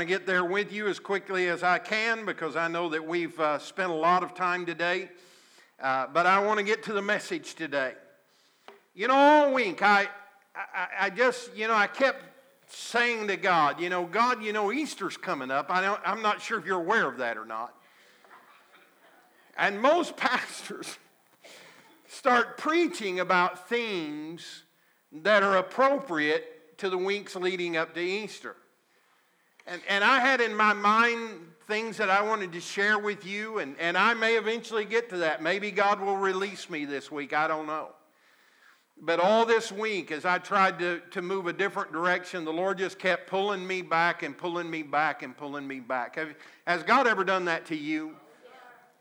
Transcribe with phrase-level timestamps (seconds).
[0.00, 3.38] to get there with you as quickly as I can because I know that we've
[3.38, 5.10] uh, spent a lot of time today.
[5.80, 7.94] Uh, but I want to get to the message today.
[8.94, 10.08] You know, all week I,
[10.54, 12.24] I, I just, you know, I kept
[12.68, 15.70] saying to God, you know, God, you know, Easter's coming up.
[15.70, 17.74] I don't, I'm not sure if you're aware of that or not.
[19.56, 20.98] And most pastors
[22.08, 24.64] start preaching about themes
[25.12, 28.56] that are appropriate to the weeks leading up to Easter.
[29.70, 33.60] And, and I had in my mind things that I wanted to share with you,
[33.60, 35.44] and, and I may eventually get to that.
[35.44, 37.32] Maybe God will release me this week.
[37.32, 37.90] I don't know.
[39.00, 42.78] But all this week, as I tried to, to move a different direction, the Lord
[42.78, 46.16] just kept pulling me back and pulling me back and pulling me back.
[46.16, 46.34] Have,
[46.66, 48.16] has God ever done that to you?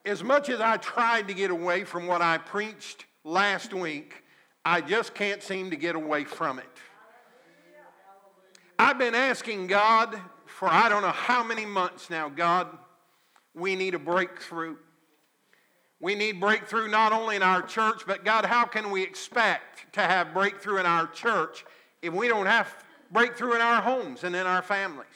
[0.05, 4.23] As much as I tried to get away from what I preached last week,
[4.63, 6.69] I just can't seem to get away from it.
[8.77, 10.17] I've been asking God
[10.59, 12.67] for I don't know how many months now, God,
[13.55, 14.75] we need a breakthrough.
[16.01, 20.01] We need breakthrough not only in our church, but God, how can we expect to
[20.01, 21.63] have breakthrough in our church
[22.01, 22.67] if we don't have
[23.09, 25.07] breakthrough in our homes and in our families?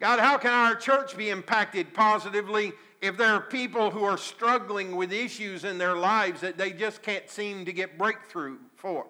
[0.00, 4.96] God, how can our church be impacted positively if there are people who are struggling
[4.96, 9.06] with issues in their lives that they just can't seem to get breakthrough for?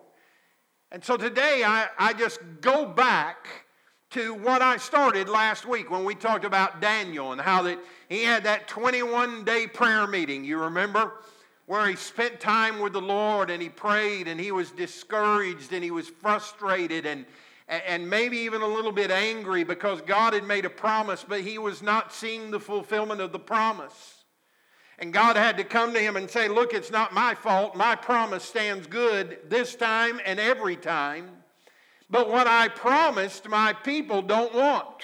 [0.92, 3.67] And so today I, I just go back
[4.10, 7.78] to what I started last week when we talked about Daniel and how that
[8.08, 10.44] he had that 21 day prayer meeting.
[10.44, 11.12] You remember?
[11.66, 15.84] Where he spent time with the Lord and he prayed and he was discouraged and
[15.84, 17.26] he was frustrated and,
[17.68, 21.58] and maybe even a little bit angry because God had made a promise, but he
[21.58, 24.24] was not seeing the fulfillment of the promise.
[24.98, 27.76] And God had to come to him and say, Look, it's not my fault.
[27.76, 31.37] My promise stands good this time and every time.
[32.10, 35.02] But what I promised, my people don't want.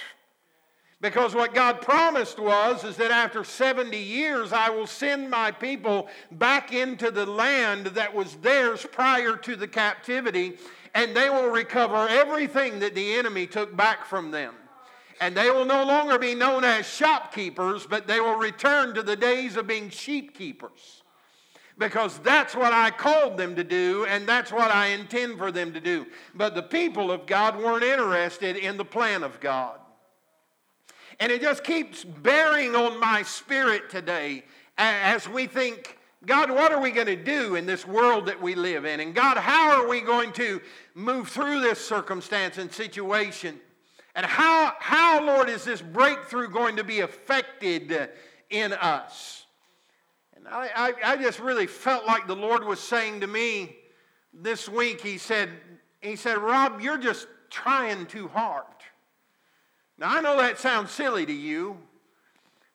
[1.01, 6.07] Because what God promised was is that after 70 years I will send my people
[6.31, 10.57] back into the land that was theirs prior to the captivity
[10.95, 14.55] and they will recover everything that the enemy took back from them.
[15.21, 19.15] And they will no longer be known as shopkeepers, but they will return to the
[19.15, 21.03] days of being sheep keepers
[21.77, 25.73] because that's what I called them to do and that's what I intend for them
[25.73, 26.05] to do.
[26.33, 29.79] But the people of God weren't interested in the plan of God.
[31.19, 34.43] And it just keeps bearing on my spirit today
[34.77, 38.55] as we think, God, what are we going to do in this world that we
[38.55, 38.99] live in?
[38.99, 40.61] And God, how are we going to
[40.93, 43.59] move through this circumstance and situation?
[44.15, 48.09] And how, how Lord, is this breakthrough going to be affected
[48.49, 49.44] in us?
[50.49, 53.75] I, I, I just really felt like the Lord was saying to me
[54.33, 55.49] this week, He said,
[56.01, 58.65] He said, Rob, you're just trying too hard.
[59.97, 61.77] Now, I know that sounds silly to you,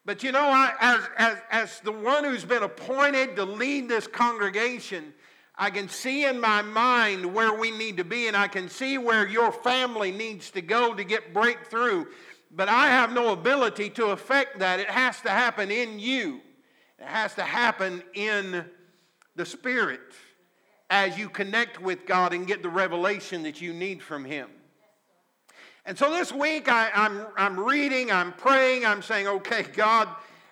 [0.05, 4.07] but you know, I, as, as, as the one who's been appointed to lead this
[4.07, 5.13] congregation,
[5.55, 8.97] I can see in my mind where we need to be, and I can see
[8.97, 12.07] where your family needs to go to get breakthrough.
[12.51, 14.81] But I have no ability to affect that.
[14.81, 16.41] It has to happen in you.
[17.01, 18.65] It has to happen in
[19.35, 20.01] the Spirit
[20.91, 24.49] as you connect with God and get the revelation that you need from Him.
[25.87, 30.09] And so this week I, am I'm, I'm reading, I'm praying, I'm saying, okay, God,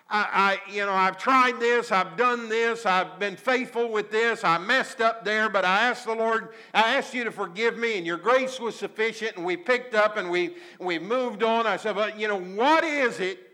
[0.09, 4.43] I, I, you know, I've tried this, I've done this, I've been faithful with this,
[4.43, 7.97] I messed up there, but I asked the Lord, I asked you to forgive me,
[7.97, 11.67] and your grace was sufficient, and we picked up and we, we moved on.
[11.67, 13.48] I said, but you know, what is it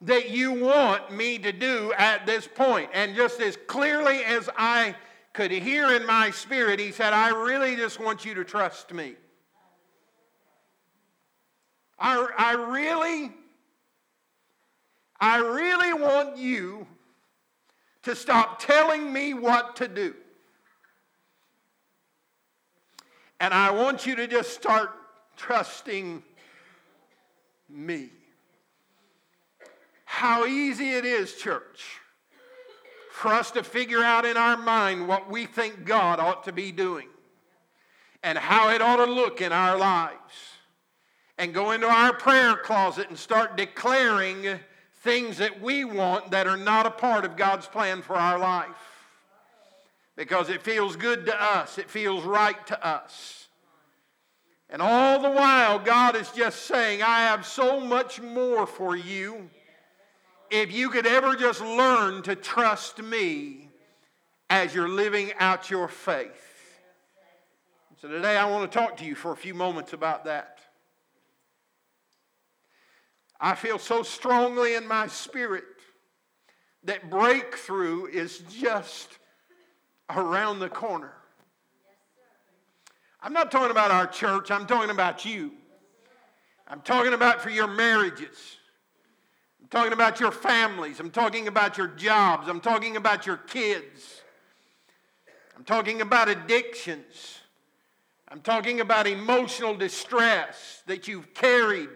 [0.00, 2.90] that you want me to do at this point.
[2.92, 4.94] And just as clearly as I
[5.32, 9.14] could hear in my spirit, he said, I really just want you to trust me.
[11.98, 13.32] I, I really,
[15.20, 16.86] I really want you
[18.02, 20.14] to stop telling me what to do.
[23.40, 24.90] And I want you to just start
[25.36, 26.22] trusting
[27.68, 28.10] me.
[30.10, 32.00] How easy it is, church,
[33.12, 36.72] for us to figure out in our mind what we think God ought to be
[36.72, 37.08] doing
[38.22, 40.16] and how it ought to look in our lives.
[41.36, 44.58] And go into our prayer closet and start declaring
[45.02, 48.66] things that we want that are not a part of God's plan for our life.
[50.16, 53.46] Because it feels good to us, it feels right to us.
[54.70, 59.50] And all the while, God is just saying, I have so much more for you
[60.50, 63.68] if you could ever just learn to trust me
[64.50, 66.44] as you're living out your faith.
[68.00, 70.60] So today I want to talk to you for a few moments about that.
[73.40, 75.64] I feel so strongly in my spirit
[76.84, 79.18] that breakthrough is just
[80.10, 81.12] around the corner.
[83.20, 85.52] I'm not talking about our church, I'm talking about you.
[86.66, 88.57] I'm talking about for your marriages.
[89.70, 90.98] I'm talking about your families.
[90.98, 92.48] I'm talking about your jobs.
[92.48, 94.22] I'm talking about your kids.
[95.54, 97.40] I'm talking about addictions.
[98.28, 101.90] I'm talking about emotional distress that you've carried.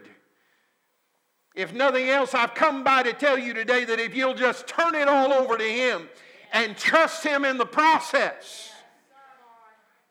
[1.54, 4.94] If nothing else, I've come by to tell you today that if you'll just turn
[4.94, 6.10] it all over to Him
[6.52, 8.70] and trust Him in the process,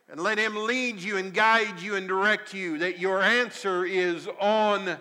[0.09, 4.27] and let Him lead you and guide you and direct you, that your answer is
[4.39, 4.97] on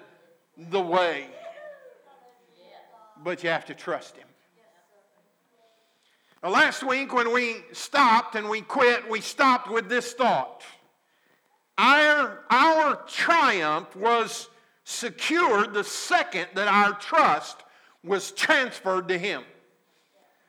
[0.58, 1.26] the way.
[3.22, 4.26] But you have to trust Him.
[6.42, 10.62] Now, last week, when we stopped and we quit, we stopped with this thought.
[11.76, 14.48] Our, our triumph was
[14.84, 17.62] secured the second that our trust
[18.02, 19.42] was transferred to Him.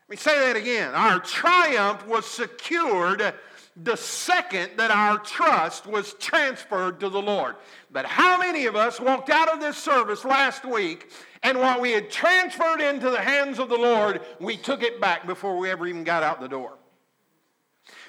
[0.08, 0.94] Let me say that again.
[0.94, 3.34] Our triumph was secured
[3.78, 7.56] the second that our trust was transferred to the Lord.
[7.92, 11.12] But how many of us walked out of this service last week
[11.44, 15.26] and what we had transferred into the hands of the Lord, we took it back
[15.26, 16.74] before we ever even got out the door?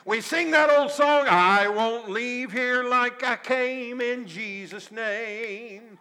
[0.04, 5.98] We sing that old song, I won't leave here like I came in Jesus' name.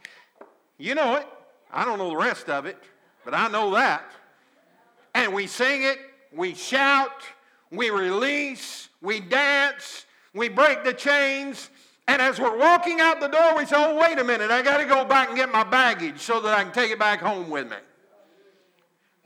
[0.77, 1.27] You know it.
[1.71, 2.77] I don't know the rest of it,
[3.23, 4.11] but I know that.
[5.13, 5.99] And we sing it,
[6.33, 7.23] we shout,
[7.71, 11.69] we release, we dance, we break the chains,
[12.07, 14.77] and as we're walking out the door, we say, Oh, wait a minute, I got
[14.77, 17.49] to go back and get my baggage so that I can take it back home
[17.49, 17.77] with me.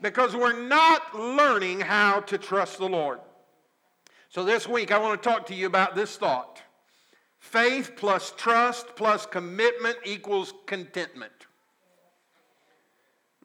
[0.00, 3.20] Because we're not learning how to trust the Lord.
[4.28, 6.62] So this week, I want to talk to you about this thought
[7.38, 11.32] faith plus trust plus commitment equals contentment.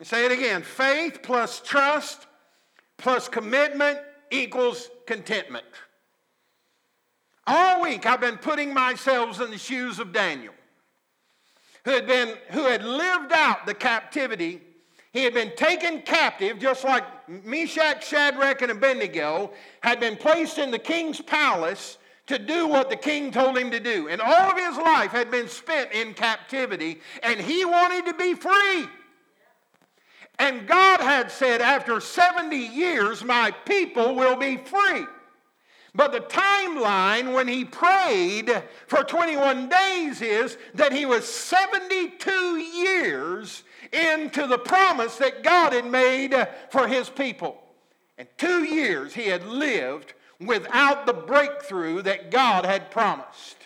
[0.01, 2.25] Say it again faith plus trust
[2.97, 3.99] plus commitment
[4.31, 5.65] equals contentment.
[7.47, 10.53] All week I've been putting myself in the shoes of Daniel,
[11.85, 14.61] who had, been, who had lived out the captivity.
[15.11, 19.51] He had been taken captive, just like Meshach, Shadrach, and Abednego
[19.81, 21.97] had been placed in the king's palace
[22.27, 24.07] to do what the king told him to do.
[24.07, 28.35] And all of his life had been spent in captivity, and he wanted to be
[28.35, 28.87] free.
[30.39, 35.05] And God had said, after 70 years, my people will be free.
[35.93, 43.63] But the timeline when he prayed for 21 days is that he was 72 years
[43.91, 46.33] into the promise that God had made
[46.69, 47.61] for his people.
[48.17, 53.60] And two years he had lived without the breakthrough that God had promised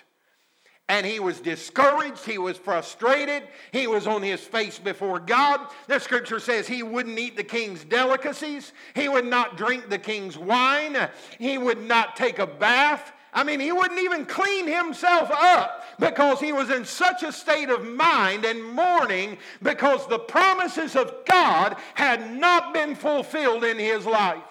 [0.87, 5.59] and he was discouraged, he was frustrated, he was on his face before God.
[5.87, 10.37] The scripture says he wouldn't eat the king's delicacies, he would not drink the king's
[10.37, 10.95] wine,
[11.39, 13.13] he would not take a bath.
[13.33, 17.69] I mean, he wouldn't even clean himself up because he was in such a state
[17.69, 24.05] of mind and mourning because the promises of God had not been fulfilled in his
[24.05, 24.41] life.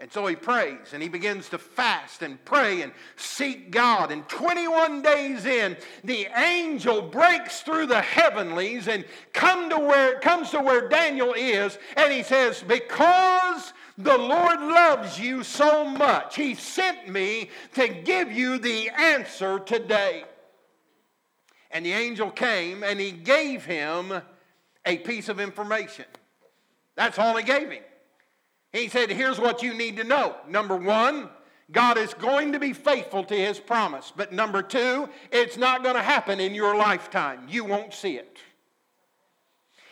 [0.00, 4.12] And so he prays and he begins to fast and pray and seek God.
[4.12, 10.50] And 21 days in, the angel breaks through the heavenlies and come to where, comes
[10.50, 11.78] to where Daniel is.
[11.96, 18.30] And he says, Because the Lord loves you so much, he sent me to give
[18.30, 20.22] you the answer today.
[21.72, 24.22] And the angel came and he gave him
[24.86, 26.04] a piece of information.
[26.94, 27.82] That's all he gave him.
[28.72, 30.36] He said, Here's what you need to know.
[30.48, 31.28] Number one,
[31.70, 34.12] God is going to be faithful to his promise.
[34.14, 37.46] But number two, it's not going to happen in your lifetime.
[37.48, 38.38] You won't see it.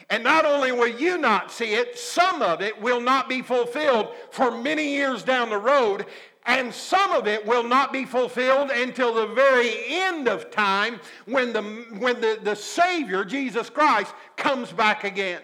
[0.09, 4.15] And not only will you not see it, some of it will not be fulfilled
[4.31, 6.07] for many years down the road,
[6.47, 11.53] and some of it will not be fulfilled until the very end of time when
[11.53, 11.63] the,
[11.99, 15.43] when the, the Savior, Jesus Christ, comes back again.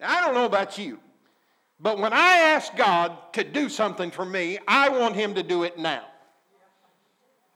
[0.00, 0.98] Now, I don't know about you.
[1.80, 5.62] But when I ask God to do something for me, I want Him to do
[5.62, 6.04] it now.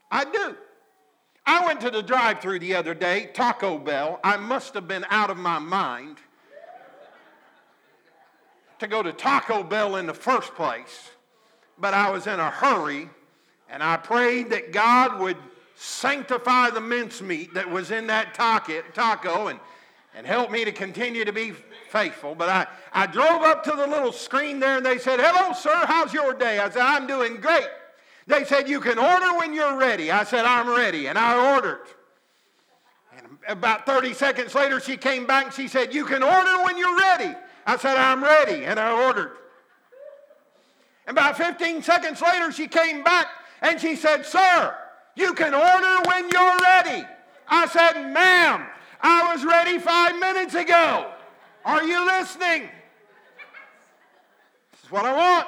[0.09, 0.55] I do.
[1.45, 4.19] I went to the drive through the other day, Taco Bell.
[4.23, 6.17] I must have been out of my mind
[8.79, 11.11] to go to Taco Bell in the first place,
[11.77, 13.09] but I was in a hurry
[13.69, 15.37] and I prayed that God would
[15.75, 19.59] sanctify the mincemeat that was in that taco and,
[20.15, 21.53] and help me to continue to be
[21.93, 22.33] faithful.
[22.33, 25.85] But I, I drove up to the little screen there and they said, Hello, sir,
[25.85, 26.57] how's your day?
[26.57, 27.67] I said, I'm doing great.
[28.25, 30.11] They said, You can order when you're ready.
[30.11, 31.07] I said, I'm ready.
[31.07, 31.85] And I ordered.
[33.15, 36.77] And about 30 seconds later, she came back and she said, You can order when
[36.77, 37.35] you're ready.
[37.65, 38.65] I said, I'm ready.
[38.65, 39.31] And I ordered.
[41.05, 43.27] And About 15 seconds later, she came back
[43.61, 44.75] and she said, Sir,
[45.15, 47.05] you can order when you're ready.
[47.47, 48.65] I said, Ma'am,
[48.99, 51.11] I was ready five minutes ago.
[51.65, 52.69] Are you listening?
[54.71, 55.47] This is what I want.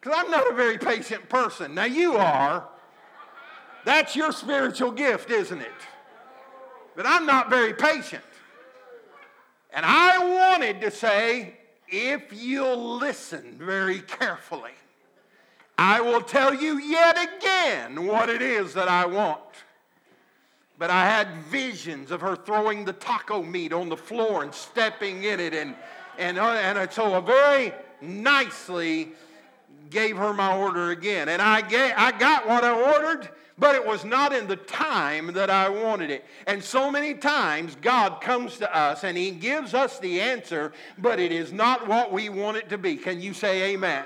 [0.00, 1.74] Because I'm not a very patient person.
[1.74, 2.68] Now you are.
[3.84, 5.68] That's your spiritual gift, isn't it?
[6.96, 8.24] But I'm not very patient.
[9.72, 11.56] And I wanted to say,
[11.88, 14.72] if you'll listen very carefully,
[15.76, 19.40] I will tell you yet again what it is that I want.
[20.78, 25.22] But I had visions of her throwing the taco meat on the floor and stepping
[25.24, 25.76] in it, and,
[26.18, 29.12] and, uh, and so I very nicely
[29.90, 31.28] gave her my order again.
[31.28, 35.28] And I, gave, I got what I ordered, but it was not in the time
[35.34, 36.24] that I wanted it.
[36.46, 41.20] And so many times God comes to us and He gives us the answer, but
[41.20, 42.96] it is not what we want it to be.
[42.96, 44.04] Can you say amen?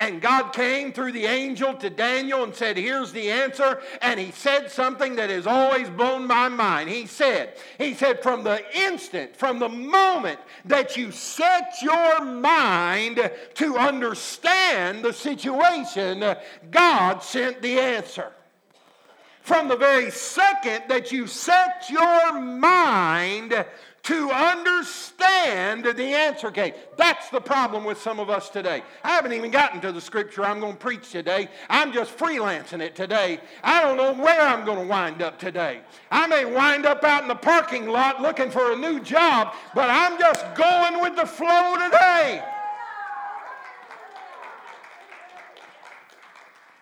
[0.00, 3.80] And God came through the angel to Daniel and said, Here's the answer.
[4.00, 6.88] And he said something that has always blown my mind.
[6.88, 13.30] He said, He said, from the instant, from the moment that you set your mind
[13.54, 16.24] to understand the situation,
[16.70, 18.32] God sent the answer.
[19.48, 23.64] From the very second that you set your mind
[24.04, 26.72] to understand the answer came.
[26.96, 28.82] That's the problem with some of us today.
[29.04, 31.48] I haven't even gotten to the scripture I'm going to preach today.
[31.68, 33.40] I'm just freelancing it today.
[33.62, 35.80] I don't know where I'm going to wind up today.
[36.10, 39.90] I may wind up out in the parking lot looking for a new job, but
[39.90, 42.42] I'm just going with the flow today.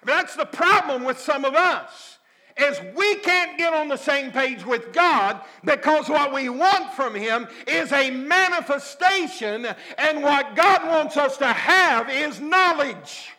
[0.05, 2.16] That's the problem with some of us
[2.57, 7.15] is we can't get on the same page with God because what we want from
[7.15, 9.67] Him is a manifestation,
[9.99, 13.36] and what God wants us to have is knowledge.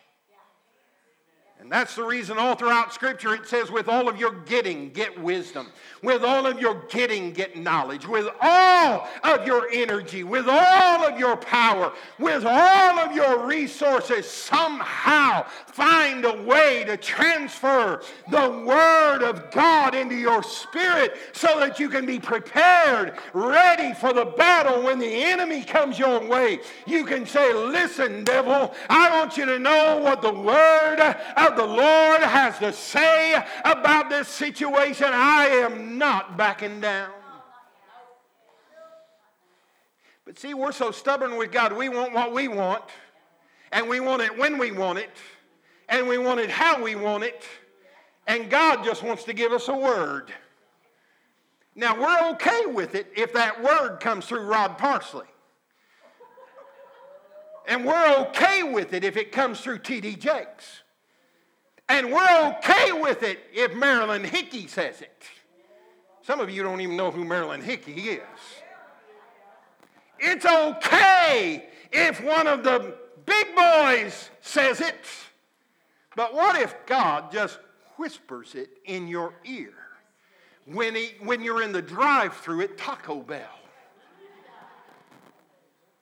[1.68, 5.20] And that's the reason all throughout Scripture it says, with all of your getting, get
[5.20, 5.66] wisdom.
[6.02, 8.06] With all of your getting, get knowledge.
[8.06, 14.26] With all of your energy, with all of your power, with all of your resources,
[14.26, 21.78] somehow find a way to transfer the Word of God into your spirit so that
[21.78, 26.60] you can be prepared, ready for the battle when the enemy comes your way.
[26.86, 31.00] You can say, Listen, devil, I want you to know what the Word
[31.36, 33.34] of the Lord has to say
[33.64, 35.08] about this situation.
[35.10, 37.10] I am not backing down.
[40.24, 41.72] But see, we're so stubborn with God.
[41.72, 42.84] We want what we want,
[43.72, 45.10] and we want it when we want it,
[45.88, 47.42] and we want it how we want it,
[48.28, 50.32] and God just wants to give us a word.
[51.74, 55.26] Now, we're okay with it if that word comes through Rod Parsley.
[57.66, 60.16] And we're okay with it if it comes through T.D.
[60.16, 60.82] Jakes.
[61.88, 65.22] And we're okay with it if Marilyn Hickey says it.
[66.22, 68.20] Some of you don't even know who Marilyn Hickey is.
[70.18, 75.04] It's okay if one of the big boys says it.
[76.16, 77.58] But what if God just
[77.96, 79.72] whispers it in your ear
[80.66, 83.40] when, he, when you're in the drive through at Taco Bell?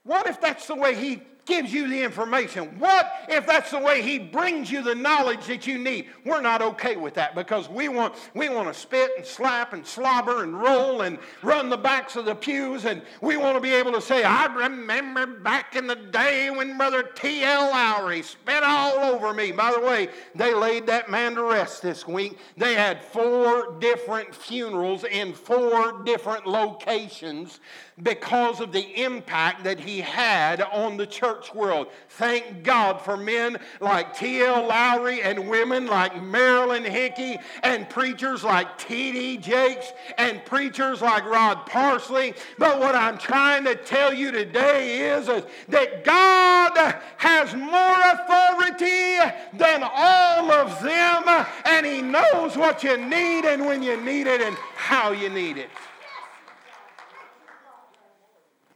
[0.02, 2.78] What if that's the way He gives you the information?
[2.78, 6.06] What if that's the way he brings you the knowledge that you need?
[6.24, 9.86] We're not okay with that because we want we want to spit and slap and
[9.86, 13.72] slobber and roll and run the backs of the pews and we want to be
[13.72, 17.70] able to say, I remember back in the day when Brother T.L.
[17.70, 19.52] Lowery spit all over me.
[19.52, 22.38] By the way, they laid that man to rest this week.
[22.56, 27.60] They had four different funerals in four different locations
[28.02, 31.88] because of the impact that he had on the church world.
[32.10, 34.66] Thank God for men like T.L.
[34.66, 39.38] Lowery and women like Marilyn Hickey and preachers like T.D.
[39.38, 42.34] Jakes and preachers like Rod Parsley.
[42.58, 49.18] But what I'm trying to tell you today is, is that God has more authority
[49.52, 54.40] than all of them, and He knows what you need and when you need it
[54.40, 55.70] and how you need it.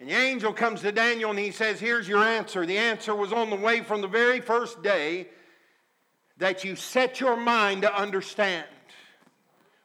[0.00, 2.64] And the angel comes to Daniel and he says, Here's your answer.
[2.64, 5.28] The answer was on the way from the very first day
[6.38, 8.66] that you set your mind to understand.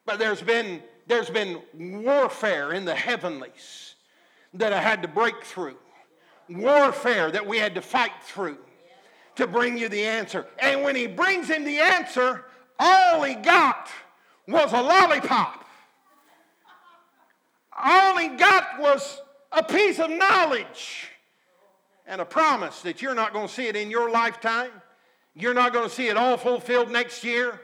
[0.05, 3.95] But there's been, there's been warfare in the heavenlies
[4.53, 5.75] that I had to break through,
[6.47, 8.57] warfare that we had to fight through
[9.35, 10.45] to bring you the answer.
[10.59, 12.45] And when he brings him the answer,
[12.79, 13.89] all he got
[14.47, 15.65] was a lollipop.
[17.77, 19.19] all he got was
[19.51, 21.09] a piece of knowledge
[22.05, 24.71] and a promise that you're not going to see it in your lifetime.
[25.33, 27.59] You're not going to see it all fulfilled next year.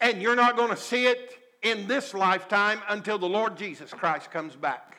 [0.00, 4.30] And you're not going to see it in this lifetime until the Lord Jesus Christ
[4.30, 4.98] comes back.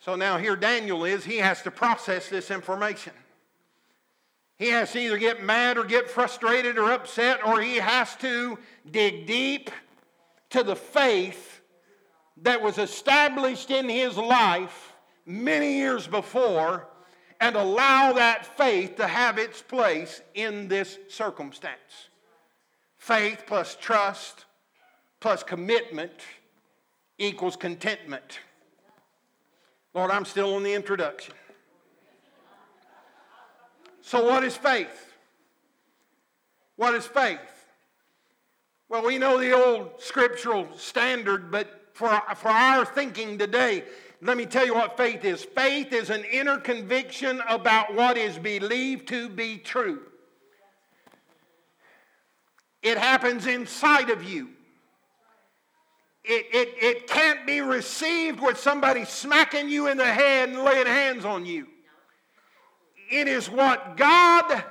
[0.00, 3.14] So now here Daniel is, he has to process this information.
[4.58, 8.58] He has to either get mad or get frustrated or upset, or he has to
[8.90, 9.70] dig deep
[10.50, 11.53] to the faith
[12.42, 14.92] that was established in his life
[15.26, 16.88] many years before
[17.40, 22.08] and allow that faith to have its place in this circumstance.
[22.96, 24.46] Faith plus trust
[25.20, 26.12] plus commitment
[27.18, 28.40] equals contentment.
[29.94, 31.34] Lord, I'm still on the introduction.
[34.02, 35.14] So, what is faith?
[36.76, 37.38] What is faith?
[38.88, 43.84] Well, we know the old scriptural standard, but for, for our thinking today,
[44.20, 45.44] let me tell you what faith is.
[45.44, 50.02] Faith is an inner conviction about what is believed to be true.
[52.82, 54.50] It happens inside of you.
[56.24, 60.86] It, it, it can't be received with somebody smacking you in the head and laying
[60.86, 61.68] hands on you.
[63.10, 64.64] It is what God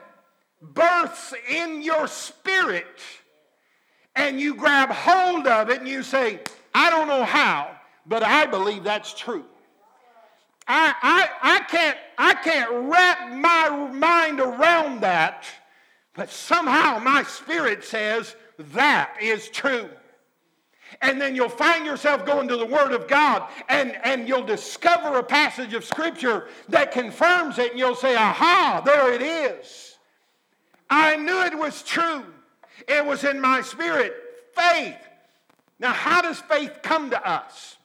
[0.61, 2.99] births in your spirit,
[4.15, 6.39] and you grab hold of it and you say,
[6.73, 7.75] I don't know how,
[8.05, 9.45] but I believe that's true.
[10.67, 15.45] I, I, I, can't, I can't wrap my mind around that,
[16.13, 19.89] but somehow my spirit says that is true.
[21.01, 25.17] And then you'll find yourself going to the Word of God and, and you'll discover
[25.17, 29.97] a passage of Scripture that confirms it, and you'll say, Aha, there it is.
[30.89, 32.25] I knew it was true.
[32.87, 34.13] It was in my spirit.
[34.53, 34.97] Faith
[35.79, 37.77] now, how does faith come to us?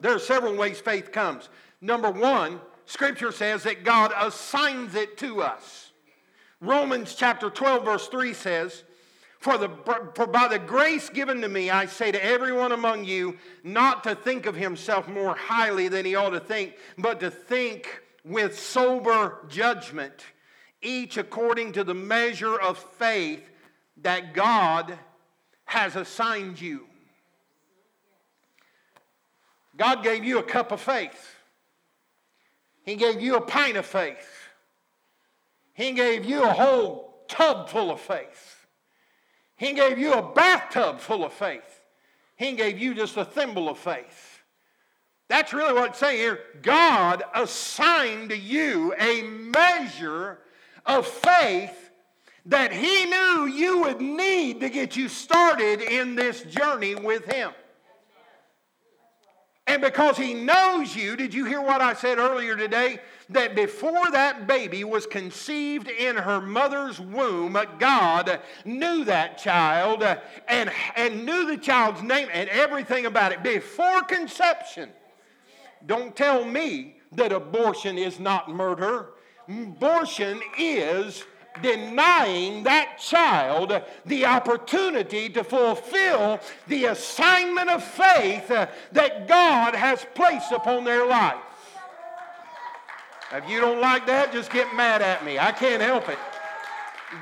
[0.00, 1.48] There are several ways faith comes.
[1.80, 5.92] Number one, Scripture says that God assigns it to us.
[6.60, 8.84] Romans chapter 12, verse 3 says,
[9.38, 9.68] for, the,
[10.14, 14.14] for by the grace given to me, I say to everyone among you, not to
[14.14, 19.44] think of himself more highly than he ought to think, but to think with sober
[19.48, 20.24] judgment,
[20.80, 23.42] each according to the measure of faith
[23.98, 24.98] that God
[25.64, 26.86] has assigned you.
[29.76, 31.36] God gave you a cup of faith.
[32.84, 34.28] He gave you a pint of faith.
[35.72, 38.66] He gave you a whole tub full of faith.
[39.56, 41.80] He gave you a bathtub full of faith.
[42.36, 44.42] He gave you just a thimble of faith.
[45.28, 46.40] That's really what it's saying here.
[46.62, 50.38] God assigned to you a measure
[50.84, 51.83] of faith
[52.46, 57.52] that He knew you would need to get you started in this journey with Him.
[59.66, 62.98] And because He knows you, did you hear what I said earlier today?
[63.30, 70.18] That before that baby was conceived in her mother's womb, God knew that child uh,
[70.46, 74.90] and, and knew the child's name and everything about it before conception.
[75.86, 79.10] Don't tell me that abortion is not murder.
[79.48, 81.24] Abortion is
[81.62, 90.04] denying that child the opportunity to fulfill the assignment of faith uh, that God has
[90.14, 91.36] placed upon their life.
[93.32, 95.38] If you don't like that, just get mad at me.
[95.38, 96.18] I can't help it.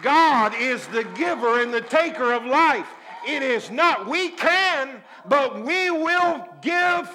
[0.02, 2.86] God is the giver and the taker of life.
[3.26, 7.10] It is not, we can, but we will give,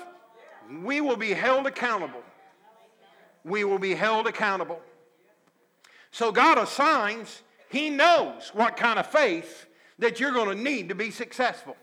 [0.83, 2.23] we will be held accountable.
[3.43, 4.81] We will be held accountable.
[6.17, 9.67] So God assigns, He knows what kind of faith
[9.99, 11.77] that you're going to need to be successful.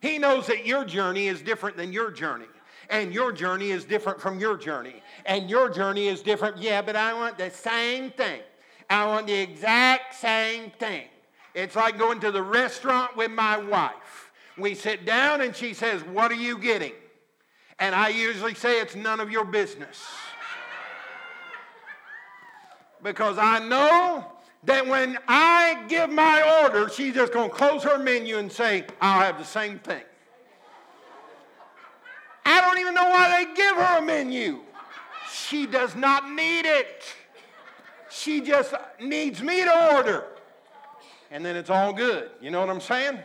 [0.00, 2.46] He knows that your journey is different than your journey.
[2.88, 5.02] And your journey is different from your journey.
[5.26, 6.58] And your journey is different.
[6.58, 8.42] Yeah, but I want the same thing.
[8.88, 11.08] I want the exact same thing.
[11.56, 14.30] It's like going to the restaurant with my wife.
[14.56, 16.92] We sit down and she says, What are you getting?
[17.80, 20.00] And I usually say, It's none of your business
[23.02, 24.24] because I know
[24.64, 28.84] that when I give my order, she's just going to close her menu and say,
[29.00, 30.02] I'll have the same thing.
[32.44, 34.60] I don't even know why they give her a menu.
[35.32, 37.04] She does not need it.
[38.10, 40.26] She just needs me to order.
[41.30, 42.30] And then it's all good.
[42.40, 43.20] You know what I'm saying?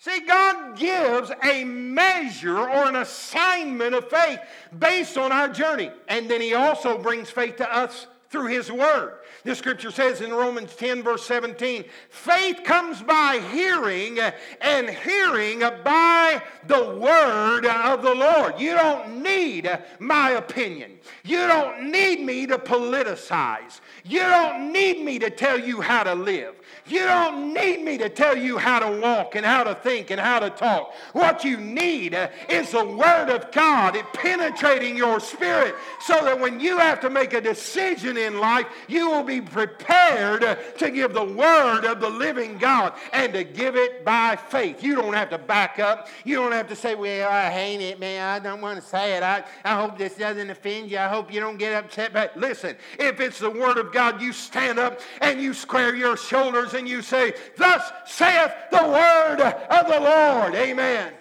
[0.00, 4.40] See, God gives a measure or an assignment of faith
[4.78, 5.90] based on our journey.
[6.08, 9.18] And then He also brings faith to us through His Word.
[9.44, 14.18] The scripture says in Romans 10, verse 17, faith comes by hearing,
[14.60, 18.60] and hearing by the word of the Lord.
[18.60, 20.98] You don't need my opinion.
[21.24, 23.80] You don't need me to politicize.
[24.04, 26.54] You don't need me to tell you how to live.
[26.86, 30.20] You don't need me to tell you how to walk and how to think and
[30.20, 30.94] how to talk.
[31.12, 32.16] What you need
[32.48, 37.10] is the Word of God it penetrating your spirit so that when you have to
[37.10, 42.08] make a decision in life, you will be prepared to give the Word of the
[42.08, 44.82] living God and to give it by faith.
[44.82, 46.08] You don't have to back up.
[46.24, 48.22] You don't have to say, Well, I hate it, man.
[48.22, 49.22] I don't want to say it.
[49.22, 50.98] I, I hope this doesn't offend you.
[50.98, 52.12] I hope you don't get upset.
[52.12, 56.16] But listen, if it's the Word of God, you stand up and you square your
[56.16, 60.54] shoulders and you say, Thus saith the word of the Lord.
[60.54, 61.12] Amen.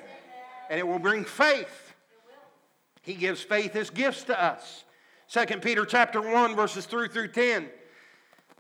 [0.69, 1.93] And it will bring faith.
[3.01, 4.83] He gives faith as gifts to us.
[5.29, 7.69] 2 Peter chapter 1, verses 3 through 10.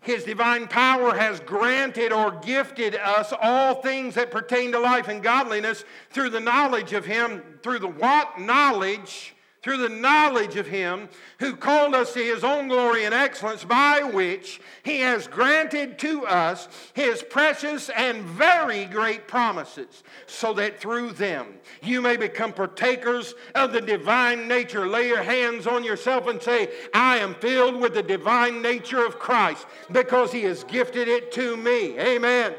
[0.01, 5.21] His divine power has granted or gifted us all things that pertain to life and
[5.21, 8.39] godliness through the knowledge of Him, through the what?
[8.39, 13.63] Knowledge through the knowledge of him who called us to his own glory and excellence,
[13.63, 20.79] by which he has granted to us his precious and very great promises, so that
[20.79, 21.47] through them
[21.81, 24.87] you may become partakers of the divine nature.
[24.87, 29.19] Lay your hands on yourself and say, I am filled with the divine nature of
[29.19, 31.99] Christ because he has gifted it to me.
[31.99, 32.53] Amen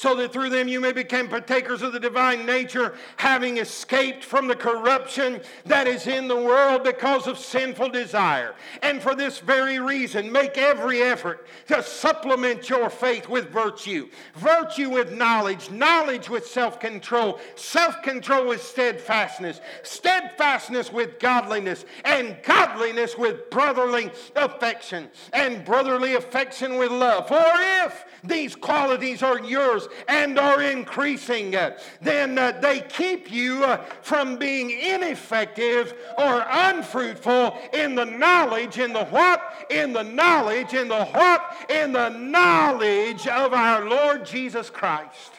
[0.00, 4.48] so that through them you may become partakers of the divine nature, having escaped from
[4.48, 8.54] the corruption that is in the world because of sinful desire.
[8.82, 14.88] And for this very reason, make every effort to supplement your faith with virtue, virtue
[14.88, 23.18] with knowledge, knowledge with self control, self control with steadfastness, steadfastness with godliness, and godliness
[23.18, 27.28] with brotherly affection, and brotherly affection with love.
[27.28, 27.44] For
[27.84, 31.56] if these qualities are yours and are increasing,
[32.00, 38.92] then uh, they keep you uh, from being ineffective or unfruitful in the knowledge, in
[38.92, 39.66] the what?
[39.70, 41.66] In the knowledge, in the what?
[41.68, 45.32] In the knowledge of our Lord Jesus Christ.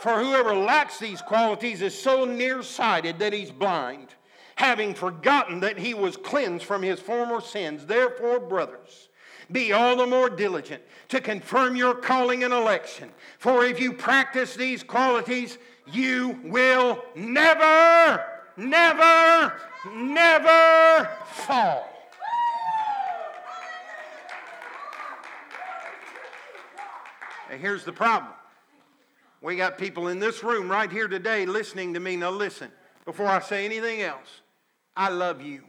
[0.00, 4.14] For whoever lacks these qualities is so nearsighted that he's blind,
[4.56, 7.84] having forgotten that he was cleansed from his former sins.
[7.84, 9.09] Therefore, brothers,
[9.52, 13.10] be all the more diligent to confirm your calling and election.
[13.38, 15.58] For if you practice these qualities,
[15.92, 18.24] you will never,
[18.56, 19.54] never,
[19.94, 21.86] never fall.
[27.50, 28.32] And here's the problem.
[29.42, 32.14] We got people in this room right here today listening to me.
[32.14, 32.70] Now, listen,
[33.04, 34.42] before I say anything else,
[34.96, 35.62] I love you.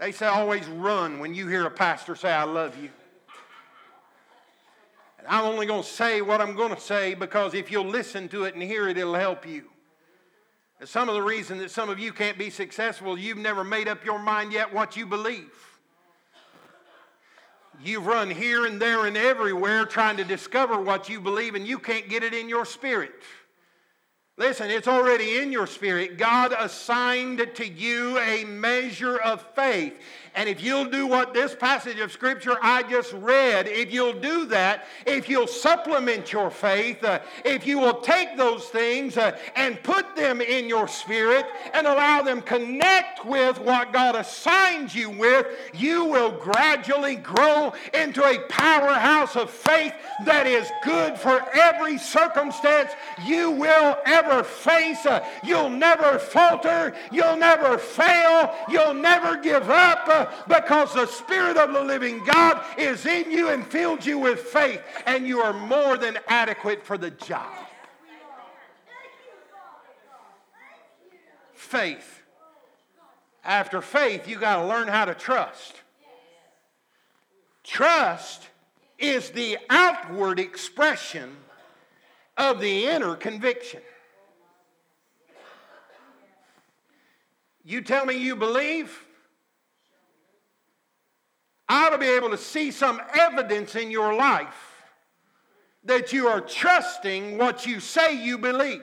[0.00, 2.88] They say always run when you hear a pastor say, I love you.
[5.18, 8.26] And I'm only going to say what I'm going to say because if you'll listen
[8.30, 9.64] to it and hear it, it'll help you.
[10.80, 13.88] And some of the reason that some of you can't be successful, you've never made
[13.88, 15.52] up your mind yet what you believe.
[17.84, 21.78] You've run here and there and everywhere trying to discover what you believe, and you
[21.78, 23.12] can't get it in your spirit.
[24.40, 26.16] Listen, it's already in your spirit.
[26.16, 29.92] God assigned to you a measure of faith.
[30.34, 34.46] And if you'll do what this passage of Scripture I just read, if you'll do
[34.46, 39.82] that, if you'll supplement your faith, uh, if you will take those things uh, and
[39.82, 45.48] put them in your spirit and allow them connect with what God assigned you with,
[45.74, 49.92] you will gradually grow into a powerhouse of faith
[50.24, 52.92] that is good for every circumstance
[53.26, 55.04] you will ever face.
[55.04, 56.94] Uh, you'll never falter.
[57.10, 58.54] You'll never fail.
[58.68, 63.66] You'll never give up because the Spirit of the living God is in you and
[63.66, 67.50] fills you with faith, and you are more than adequate for the job.
[71.54, 72.22] Faith.
[73.44, 75.74] After faith, you got to learn how to trust.
[77.64, 78.48] Trust
[78.98, 81.36] is the outward expression
[82.36, 83.80] of the inner conviction.
[87.70, 89.06] You tell me you believe,
[91.68, 94.82] I ought to be able to see some evidence in your life
[95.84, 98.82] that you are trusting what you say you believe.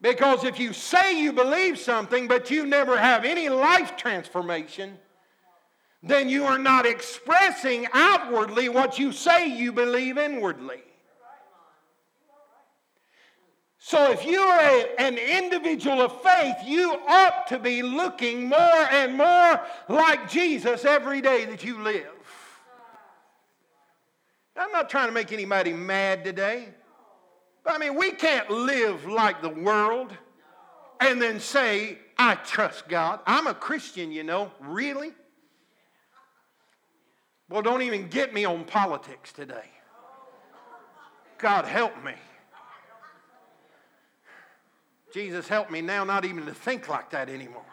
[0.00, 4.96] Because if you say you believe something, but you never have any life transformation,
[6.00, 10.82] then you are not expressing outwardly what you say you believe inwardly.
[13.88, 19.16] So, if you're a, an individual of faith, you ought to be looking more and
[19.16, 22.04] more like Jesus every day that you live.
[24.54, 26.68] I'm not trying to make anybody mad today.
[27.64, 30.12] But I mean, we can't live like the world
[31.00, 33.20] and then say, I trust God.
[33.26, 34.52] I'm a Christian, you know.
[34.60, 35.12] Really?
[37.48, 39.70] Well, don't even get me on politics today.
[41.38, 42.12] God help me.
[45.18, 47.64] Jesus, help me now not even to think like that anymore.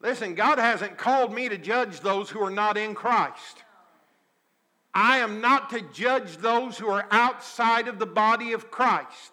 [0.00, 3.64] Listen, God hasn't called me to judge those who are not in Christ.
[4.94, 9.32] I am not to judge those who are outside of the body of Christ.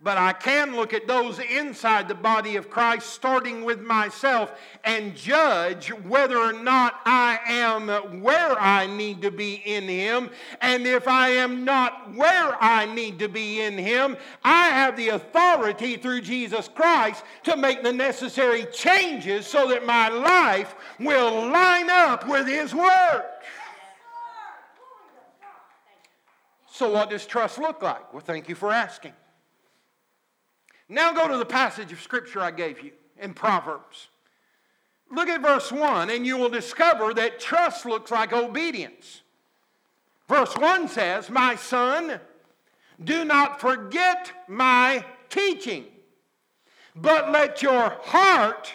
[0.00, 4.52] But I can look at those inside the body of Christ, starting with myself,
[4.84, 10.30] and judge whether or not I am where I need to be in Him.
[10.60, 15.08] And if I am not where I need to be in Him, I have the
[15.08, 21.90] authority through Jesus Christ to make the necessary changes so that my life will line
[21.90, 23.24] up with His Word.
[26.70, 28.14] So, what does trust look like?
[28.14, 29.12] Well, thank you for asking.
[30.88, 34.08] Now go to the passage of Scripture I gave you in Proverbs.
[35.10, 39.22] Look at verse 1, and you will discover that trust looks like obedience.
[40.28, 42.20] Verse 1 says, My son,
[43.02, 45.86] do not forget my teaching,
[46.94, 48.74] but let your heart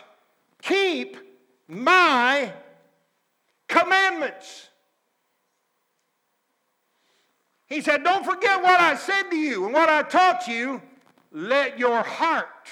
[0.62, 1.18] keep
[1.68, 2.52] my
[3.68, 4.70] commandments.
[7.68, 10.82] He said, Don't forget what I said to you and what I taught you
[11.34, 12.70] let your heart.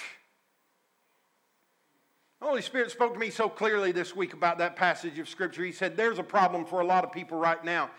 [2.39, 5.65] The Holy Spirit spoke to me so clearly this week about that passage of Scripture.
[5.65, 7.89] He said, There's a problem for a lot of people right now.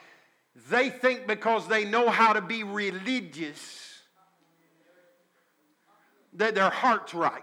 [0.71, 4.01] They think because they know how to be religious
[6.35, 7.43] that their heart's right.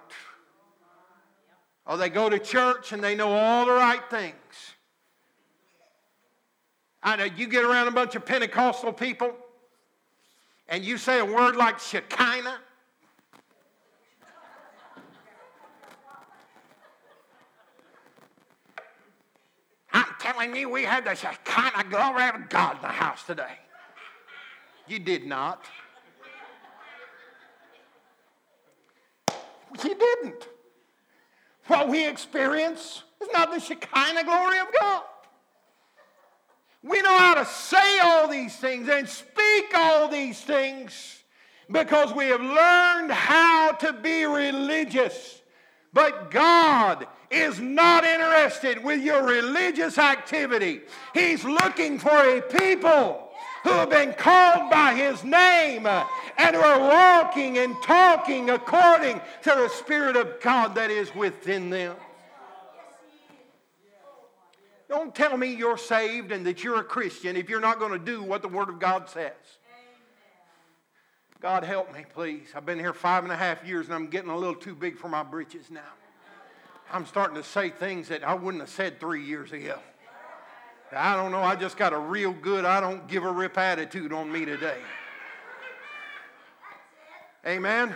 [1.86, 4.36] Or they go to church and they know all the right things.
[7.01, 9.32] I know you get around a bunch of Pentecostal people
[10.67, 12.60] and you say a word like Shekinah,
[20.31, 23.57] telling me we had the uh, kind of glory of God in the house today.
[24.87, 25.65] You did not.
[29.83, 30.47] You didn't.
[31.67, 35.03] What we experience is not the Shekinah glory of God.
[36.83, 41.23] We know how to say all these things and speak all these things
[41.71, 45.41] because we have learned how to be religious.
[45.93, 50.81] But God is not interested with your religious activity.
[51.13, 53.29] He's looking for a people
[53.63, 59.49] who have been called by his name and who are walking and talking according to
[59.49, 61.95] the Spirit of God that is within them.
[64.87, 67.99] Don't tell me you're saved and that you're a Christian if you're not going to
[67.99, 69.33] do what the Word of God says.
[71.41, 72.49] God help me, please.
[72.55, 74.97] I've been here five and a half years and I'm getting a little too big
[74.97, 75.81] for my britches now.
[76.91, 79.78] I'm starting to say things that I wouldn't have said three years ago.
[80.91, 81.43] I don't know.
[81.43, 84.80] I just got a real good, I don't give a rip attitude on me today.
[87.45, 87.95] Amen.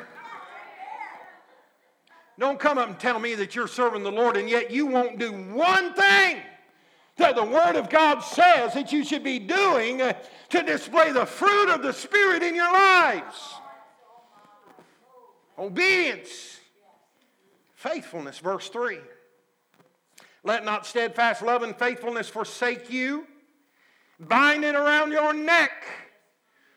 [2.38, 5.19] Don't come up and tell me that you're serving the Lord and yet you won't
[5.19, 6.38] do one thing
[7.17, 9.99] that the Word of God says that you should be doing
[10.49, 13.53] to display the fruit of the Spirit in your lives.
[15.58, 16.60] Obedience.
[17.83, 18.99] Faithfulness, verse 3.
[20.45, 23.27] Let not steadfast love and faithfulness forsake you.
[24.21, 25.83] Bind it around your neck.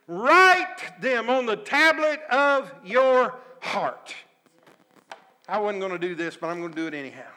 [0.09, 4.17] Write them on the tablet of your heart.
[5.49, 7.31] I wasn't going to do this, but I'm going to do it anyhow.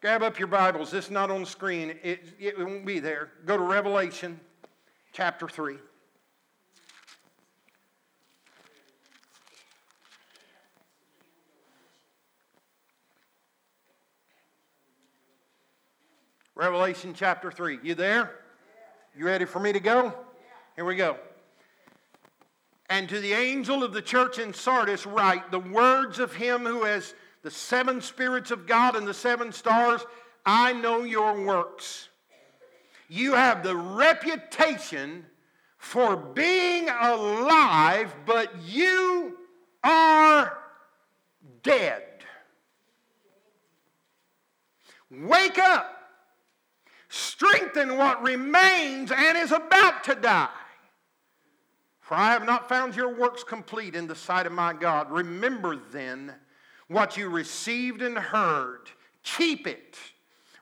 [0.00, 0.90] Grab up your Bibles.
[0.90, 3.32] This is not on the screen, it, it won't be there.
[3.44, 4.40] Go to Revelation
[5.12, 5.76] chapter 3.
[16.60, 17.78] Revelation chapter 3.
[17.82, 18.32] You there?
[19.16, 20.12] You ready for me to go?
[20.76, 21.16] Here we go.
[22.90, 26.84] And to the angel of the church in Sardis, write the words of him who
[26.84, 30.04] has the seven spirits of God and the seven stars.
[30.44, 32.10] I know your works.
[33.08, 35.24] You have the reputation
[35.78, 39.38] for being alive, but you
[39.82, 40.58] are
[41.62, 42.04] dead.
[45.10, 45.99] Wake up
[47.10, 50.48] strengthen what remains and is about to die.
[52.00, 55.10] For I have not found your works complete in the sight of my God.
[55.10, 56.34] Remember then
[56.88, 58.88] what you received and heard,
[59.22, 59.96] keep it,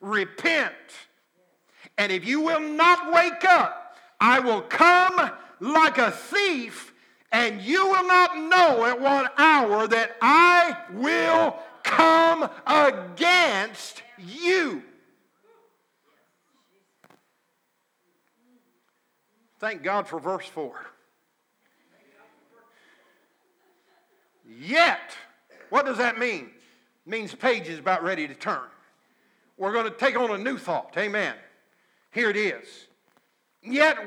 [0.01, 0.75] repent.
[1.97, 5.31] And if you will not wake up, I will come
[5.61, 6.93] like a thief,
[7.31, 14.83] and you will not know at what hour that I will come against you.
[19.59, 20.73] Thank God for verse 4.
[24.49, 25.17] Yet,
[25.71, 26.51] what does that mean?
[27.07, 28.63] It means page is about ready to turn.
[29.57, 30.95] We're going to take on a new thought.
[30.97, 31.35] Amen.
[32.13, 32.87] Here it is.
[33.63, 33.99] Yet,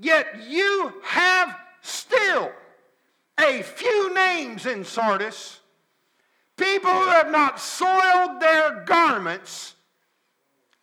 [0.00, 2.50] yet you have still
[3.38, 5.60] a few names in Sardis,
[6.56, 9.76] people who have not soiled their garments,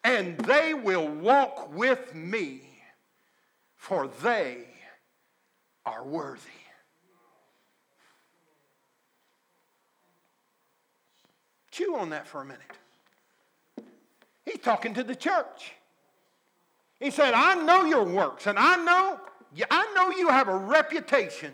[0.03, 2.66] and they will walk with me
[3.87, 4.57] for they
[5.85, 6.41] are worthy.
[11.71, 12.59] Chew on that for a minute.
[14.43, 15.71] He's talking to the church.
[16.99, 19.21] He said, I know your works, and I know,
[19.71, 21.53] I know you have a reputation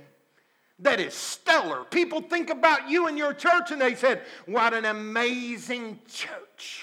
[0.80, 1.84] that is stellar.
[1.84, 6.82] People think about you and your church, and they said, What an amazing church.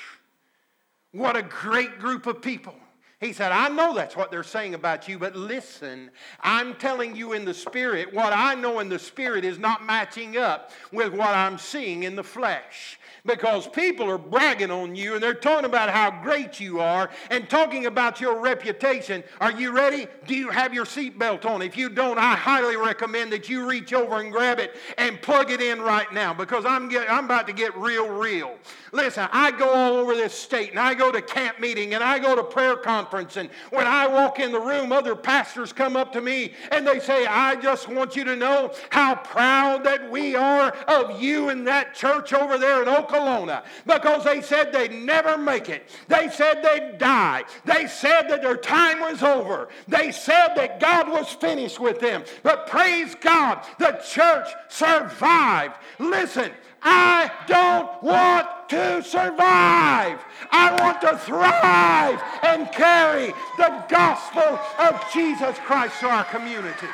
[1.11, 2.75] What a great group of people.
[3.21, 7.35] He said, I know that's what they're saying about you, but listen, I'm telling you
[7.35, 11.29] in the spirit, what I know in the spirit is not matching up with what
[11.29, 15.91] I'm seeing in the flesh because people are bragging on you and they're talking about
[15.91, 19.23] how great you are and talking about your reputation.
[19.39, 20.07] Are you ready?
[20.27, 21.61] Do you have your seatbelt on?
[21.61, 25.51] If you don't, I highly recommend that you reach over and grab it and plug
[25.51, 28.57] it in right now because I'm, get, I'm about to get real, real.
[28.93, 32.19] Listen, I go all over this state and I go to camp meeting and I
[32.19, 36.13] go to prayer conference and when I walk in the room, other pastors come up
[36.15, 40.35] to me and they say, I just want you to know how proud that we
[40.35, 45.39] are of you and that church over there in Oklahoma because they said they'd never
[45.39, 45.89] make it.
[46.09, 47.45] They said they'd die.
[47.65, 49.69] They said that their time was over.
[49.87, 52.25] They said that God was finished with them.
[52.43, 55.75] But praise God, the church survived.
[55.99, 56.51] Listen,
[56.83, 60.25] I don't want to survive.
[60.51, 66.89] I want to thrive and carry the gospel of Jesus Christ to our community.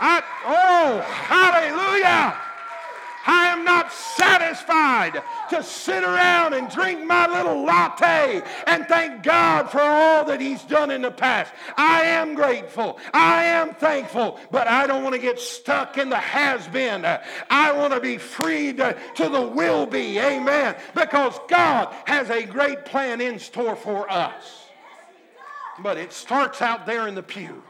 [0.00, 2.51] I, oh, hallelujah.
[3.26, 9.70] I am not satisfied to sit around and drink my little latte and thank God
[9.70, 11.52] for all that He's done in the past.
[11.76, 12.98] I am grateful.
[13.12, 17.04] I am thankful, but I don't want to get stuck in the has been.
[17.04, 20.18] I want to be freed to the will be.
[20.18, 20.76] Amen.
[20.94, 24.66] Because God has a great plan in store for us.
[25.80, 27.62] But it starts out there in the pew.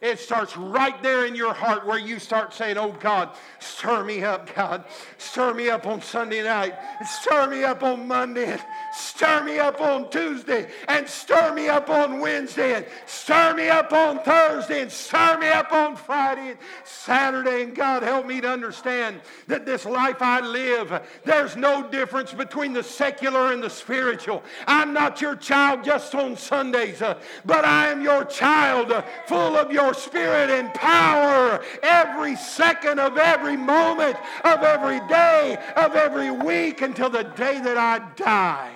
[0.00, 4.22] It starts right there in your heart where you start saying, Oh God, stir me
[4.22, 4.84] up, God.
[5.16, 6.74] Stir me up on Sunday night.
[7.04, 8.58] Stir me up on Monday.
[8.98, 10.68] Stir me up on Tuesday.
[10.88, 12.74] And stir me up on Wednesday.
[12.74, 14.82] And stir me up on Thursday.
[14.82, 17.62] And stir me up on Friday and Saturday.
[17.62, 22.72] And God, help me to understand that this life I live, there's no difference between
[22.72, 24.42] the secular and the spiritual.
[24.66, 29.56] I'm not your child just on Sundays, uh, but I am your child uh, full
[29.56, 35.94] of your your spirit and power every second of every moment of every day of
[35.94, 38.72] every week until the day that I die.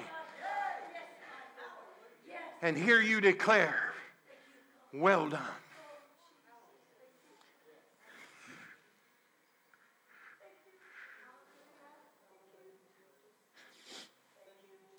[2.63, 3.93] And hear you declare,
[4.95, 5.43] Well done.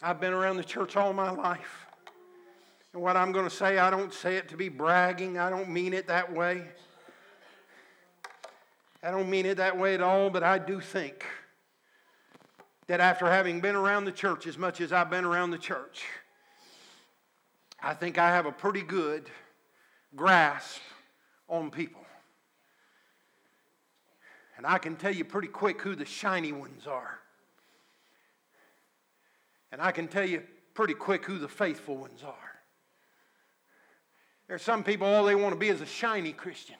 [0.05, 1.85] I've been around the church all my life.
[2.91, 5.39] And what I'm going to say, I don't say it to be bragging.
[5.39, 6.65] I don't mean it that way.
[9.01, 11.25] I don't mean it that way at all, but I do think
[12.87, 16.03] that after having been around the church as much as I've been around the church,
[17.85, 19.29] I think I have a pretty good
[20.15, 20.79] grasp
[21.49, 22.01] on people.
[24.55, 27.19] And I can tell you pretty quick who the shiny ones are.
[29.73, 30.43] And I can tell you
[30.73, 32.33] pretty quick who the faithful ones are.
[34.47, 36.77] There are some people, all they want to be is a shiny Christian.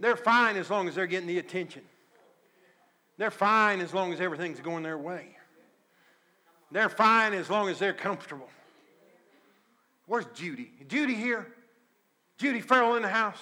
[0.00, 1.82] They're fine as long as they're getting the attention.
[3.18, 5.36] They're fine as long as everything's going their way.
[6.72, 8.48] They're fine as long as they're comfortable.
[10.06, 10.72] Where's Judy?
[10.88, 11.46] Judy here?
[12.38, 13.38] Judy Farrell in the house?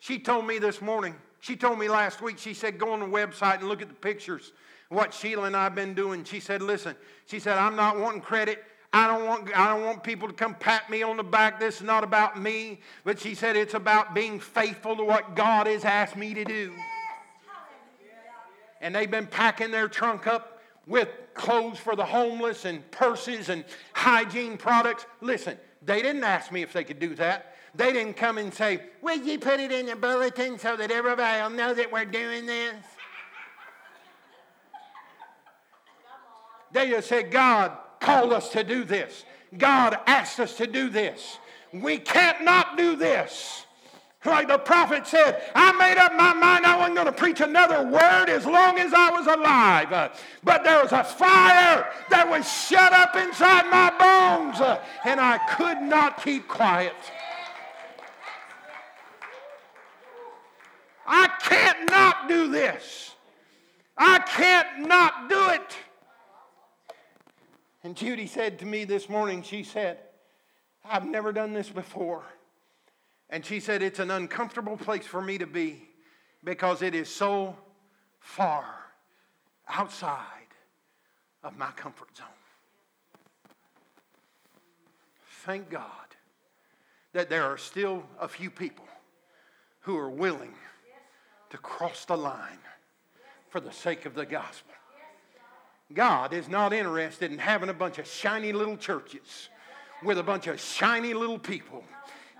[0.00, 3.06] She told me this morning, she told me last week, she said, go on the
[3.06, 4.52] website and look at the pictures
[4.88, 6.24] what Sheila and I've been doing.
[6.24, 6.96] She said, listen,
[7.26, 8.64] she said, I'm not wanting credit.
[8.92, 11.60] I don't want I don't want people to come pat me on the back.
[11.60, 12.80] This is not about me.
[13.04, 16.72] But she said it's about being faithful to what God has asked me to do.
[18.80, 23.64] And they've been packing their trunk up with clothes for the homeless and purses and
[23.92, 25.04] hygiene products.
[25.20, 27.56] Listen, they didn't ask me if they could do that.
[27.74, 31.42] They didn't come and say, Will you put it in the bulletin so that everybody
[31.42, 32.74] will know that we're doing this?
[36.70, 37.72] They just said, God
[38.08, 39.24] called us to do this.
[39.56, 41.38] God asked us to do this.
[41.72, 43.66] We can't not do this.
[44.24, 47.84] Like the prophet said, I made up my mind I wasn't going to preach another
[47.86, 49.90] word as long as I was alive.
[50.42, 54.60] But there was a fire that was shut up inside my bones,
[55.04, 56.96] and I could not keep quiet.
[61.06, 63.14] I can't not do this.
[63.96, 65.76] I can't not do it.
[67.88, 69.96] And Judy said to me this morning, she said,
[70.84, 72.22] I've never done this before.
[73.30, 75.88] And she said, It's an uncomfortable place for me to be
[76.44, 77.56] because it is so
[78.20, 78.66] far
[79.66, 80.18] outside
[81.42, 82.26] of my comfort zone.
[85.46, 85.88] Thank God
[87.14, 88.84] that there are still a few people
[89.80, 90.52] who are willing
[91.48, 92.60] to cross the line
[93.48, 94.74] for the sake of the gospel.
[95.92, 99.48] God is not interested in having a bunch of shiny little churches
[100.02, 101.82] with a bunch of shiny little people.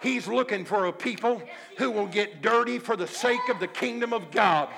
[0.02, 1.42] He's looking for a people
[1.76, 4.68] who will get dirty for the sake of the kingdom of God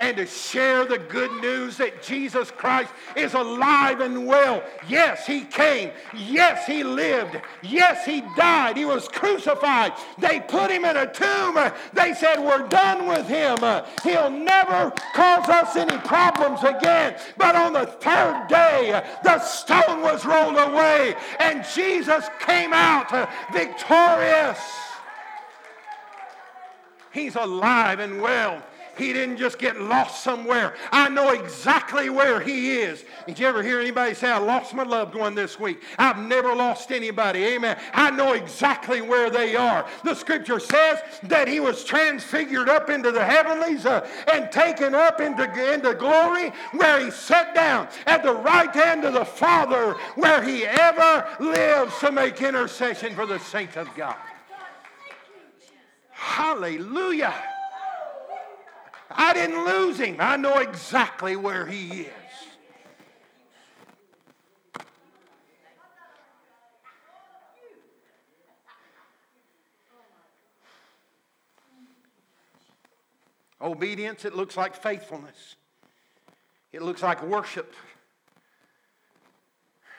[0.00, 4.62] and to share the good news that Jesus Christ is alive and well.
[4.88, 5.90] Yes, He came.
[6.14, 7.40] Yes, He lived.
[7.62, 8.76] Yes, He died.
[8.76, 9.92] He was crucified.
[10.18, 11.56] They put Him in a tomb.
[11.92, 13.58] They said, We're done with Him.
[14.02, 17.16] He'll never cause us any problems again.
[17.36, 24.58] But on the third day, the stone was rolled away and Jesus came out victorious.
[27.12, 28.62] He's alive and well.
[28.96, 30.74] He didn't just get lost somewhere.
[30.90, 33.04] I know exactly where he is.
[33.26, 35.82] Did you ever hear anybody say, I lost my loved one this week?
[35.98, 37.44] I've never lost anybody.
[37.44, 37.78] Amen.
[37.92, 39.86] I know exactly where they are.
[40.02, 45.20] The scripture says that he was transfigured up into the heavenlies uh, and taken up
[45.20, 50.42] into, into glory where he sat down at the right hand of the Father where
[50.42, 54.16] he ever lives to make intercession for the saints of God.
[56.10, 57.34] Hallelujah.
[59.16, 60.16] I didn't lose him.
[60.18, 62.12] I know exactly where he is.
[73.60, 75.56] Obedience, it looks like faithfulness.
[76.72, 77.74] It looks like worship.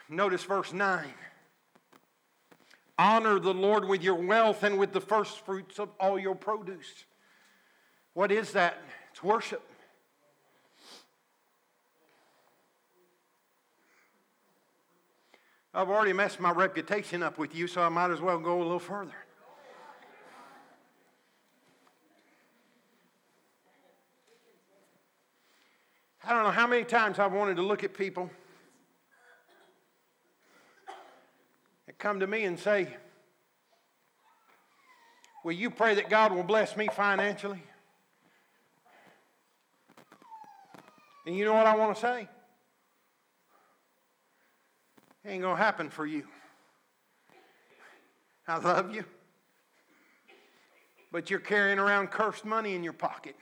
[0.08, 1.04] Notice verse 9.
[2.98, 7.04] Honor the Lord with your wealth and with the first fruits of all your produce.
[8.14, 8.80] What is that?
[9.18, 9.68] It's worship.
[15.74, 18.62] I've already messed my reputation up with you, so I might as well go a
[18.62, 19.16] little further.
[26.24, 28.30] I don't know how many times I've wanted to look at people
[31.86, 32.96] that come to me and say,
[35.42, 37.64] Will you pray that God will bless me financially?
[41.28, 42.26] And you know what I want to say?
[45.22, 46.22] It ain't going to happen for you.
[48.46, 49.04] I love you.
[51.12, 53.36] But you're carrying around cursed money in your pocket.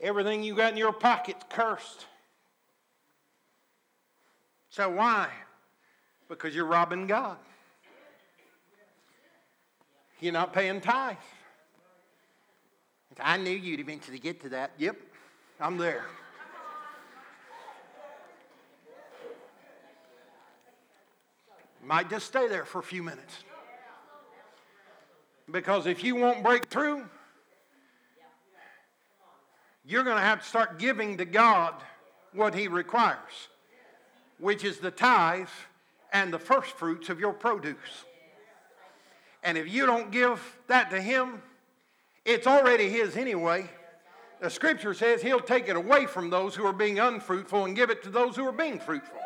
[0.00, 2.06] Everything you got in your pocket's cursed.
[4.70, 5.28] So why?
[6.28, 7.36] Because you're robbing God.
[10.22, 11.16] You're not paying tithe.
[13.18, 14.70] I knew you'd eventually get to that.
[14.78, 14.96] Yep,
[15.60, 16.04] I'm there.
[21.84, 23.42] Might just stay there for a few minutes.
[25.50, 27.04] Because if you won't break through,
[29.84, 31.74] you're going to have to start giving to God
[32.32, 33.48] what He requires,
[34.38, 35.48] which is the tithe
[36.12, 38.04] and the first fruits of your produce.
[39.42, 41.42] And if you don't give that to Him,
[42.24, 43.68] it's already His anyway.
[44.40, 47.90] The scripture says He'll take it away from those who are being unfruitful and give
[47.90, 49.18] it to those who are being fruitful.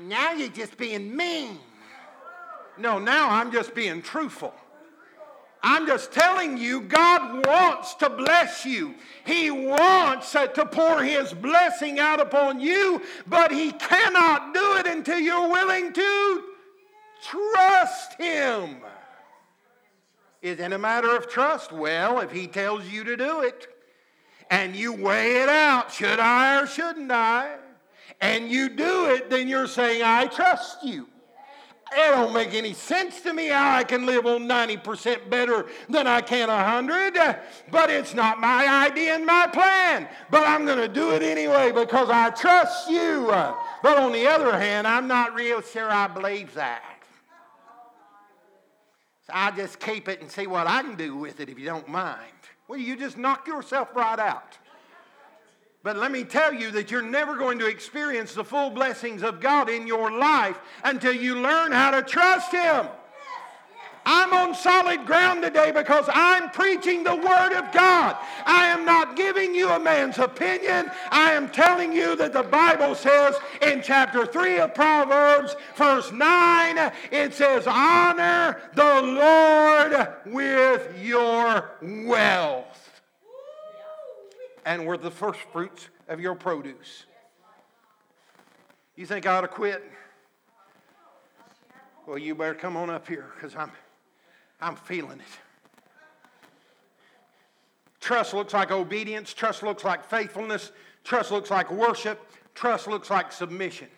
[0.00, 1.58] Now you're just being mean.
[2.78, 4.54] No, now I'm just being truthful.
[5.64, 8.94] I'm just telling you, God wants to bless you.
[9.24, 15.20] He wants to pour His blessing out upon you, but He cannot do it until
[15.20, 16.44] you're willing to
[17.22, 18.76] trust Him.
[20.42, 21.72] Is it a matter of trust?
[21.72, 23.68] Well, if He tells you to do it
[24.50, 27.56] and you weigh it out, should I or shouldn't I?
[28.20, 31.08] And you do it, then you're saying, I trust you.
[31.94, 36.06] It don't make any sense to me how I can live on 90% better than
[36.06, 37.38] I can 100,
[37.70, 40.08] but it's not my idea and my plan.
[40.30, 43.26] But I'm going to do it anyway because I trust you.
[43.82, 46.82] But on the other hand, I'm not real sure I believe that.
[49.32, 51.88] I just keep it and see what I can do with it if you don't
[51.88, 52.18] mind.
[52.68, 54.58] Well, you just knock yourself right out.
[55.82, 59.40] But let me tell you that you're never going to experience the full blessings of
[59.40, 62.86] God in your life until you learn how to trust Him.
[64.04, 68.16] I'm on solid ground today because I'm preaching the Word of God.
[68.44, 70.90] I am not giving you a man's opinion.
[71.10, 76.92] I am telling you that the Bible says in chapter 3 of Proverbs, verse 9,
[77.10, 83.00] it says, Honor the Lord with your wealth
[84.64, 87.04] and were the first fruits of your produce.
[88.96, 89.82] You think I ought to quit?
[92.06, 93.70] Well, you better come on up here because I'm,
[94.62, 95.38] I'm feeling it.
[98.00, 99.34] Trust looks like obedience.
[99.34, 100.72] Trust looks like faithfulness.
[101.04, 102.20] Trust looks like worship.
[102.54, 103.88] Trust looks like submission.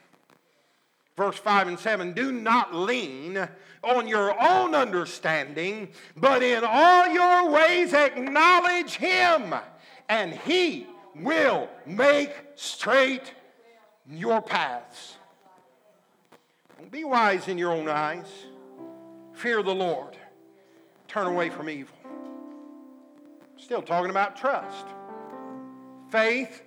[1.17, 3.49] Verse 5 and 7 Do not lean
[3.83, 9.55] on your own understanding, but in all your ways acknowledge Him
[10.09, 13.33] and He will make straight
[14.11, 15.17] your paths.
[16.79, 18.27] Don't be wise in your own eyes.
[19.33, 20.17] Fear the Lord.
[21.15, 21.97] Turn away from evil.
[23.57, 24.85] Still talking about trust.
[26.11, 26.61] Faith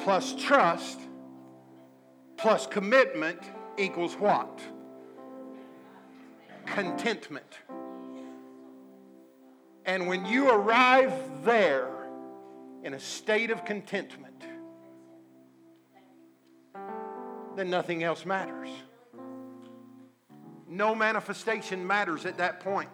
[0.00, 0.98] plus trust
[2.36, 3.38] plus commitment
[3.78, 4.60] equals what?
[6.66, 7.60] Contentment.
[9.84, 11.12] And when you arrive
[11.44, 12.08] there,
[12.82, 14.42] in a state of contentment,
[17.54, 18.70] then nothing else matters.
[20.68, 22.90] No manifestation matters at that point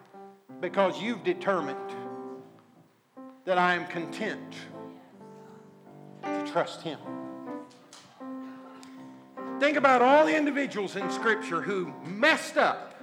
[0.61, 1.77] because you've determined
[3.45, 4.53] that I am content
[6.23, 6.99] to trust Him.
[9.59, 12.95] Think about all the individuals in Scripture who messed up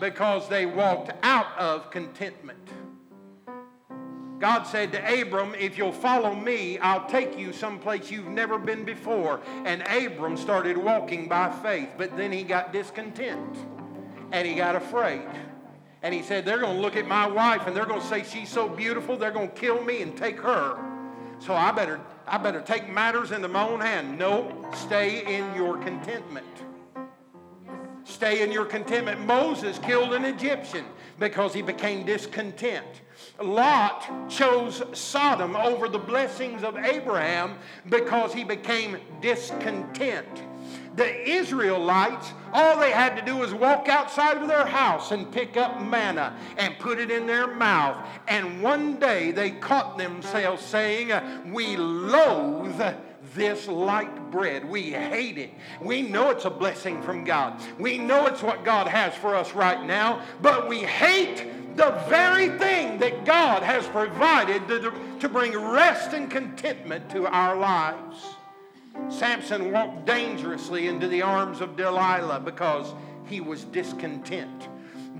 [0.00, 2.58] because they walked out of contentment.
[4.38, 8.84] God said to Abram, If you'll follow me, I'll take you someplace you've never been
[8.84, 9.40] before.
[9.64, 13.56] And Abram started walking by faith, but then he got discontent
[14.32, 15.22] and he got afraid.
[16.06, 18.22] And he said, They're going to look at my wife and they're going to say
[18.22, 20.78] she's so beautiful, they're going to kill me and take her.
[21.40, 24.16] So I better, I better take matters into my own hand.
[24.16, 26.46] No, stay in your contentment.
[28.04, 29.26] Stay in your contentment.
[29.26, 30.84] Moses killed an Egyptian
[31.18, 33.02] because he became discontent.
[33.42, 40.44] Lot chose Sodom over the blessings of Abraham because he became discontent.
[40.96, 45.56] The Israelites, all they had to do was walk outside of their house and pick
[45.58, 48.04] up manna and put it in their mouth.
[48.26, 52.82] And one day they caught themselves saying, We loathe
[53.34, 54.64] this light bread.
[54.64, 55.50] We hate it.
[55.82, 57.60] We know it's a blessing from God.
[57.78, 62.48] We know it's what God has for us right now, but we hate the very
[62.58, 68.35] thing that God has provided to, to bring rest and contentment to our lives.
[69.08, 72.94] Samson walked dangerously into the arms of Delilah because
[73.26, 74.68] he was discontent.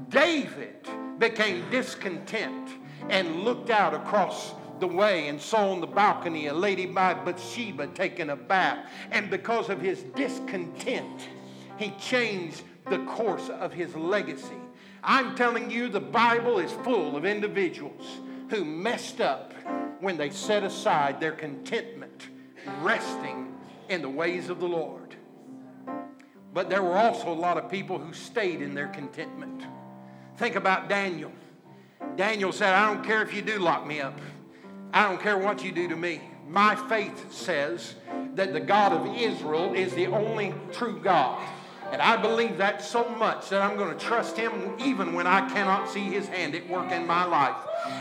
[0.08, 2.70] David became discontent
[3.08, 7.86] and looked out across the way and saw on the balcony a lady by Bathsheba
[7.88, 8.90] taking a bath.
[9.10, 11.28] And because of his discontent,
[11.76, 14.60] he changed the course of his legacy.
[15.02, 18.20] I'm telling you, the Bible is full of individuals
[18.50, 19.54] who messed up
[20.00, 22.28] when they set aside their contentment,
[22.82, 23.55] resting
[23.88, 25.16] in the ways of the Lord.
[26.52, 29.62] But there were also a lot of people who stayed in their contentment.
[30.36, 31.32] Think about Daniel.
[32.16, 34.18] Daniel said, I don't care if you do lock me up,
[34.92, 36.20] I don't care what you do to me.
[36.48, 37.96] My faith says
[38.34, 41.42] that the God of Israel is the only true God
[41.92, 45.48] And I believe that so much that I'm going to trust Him even when I
[45.48, 47.56] cannot see His hand at work in my life.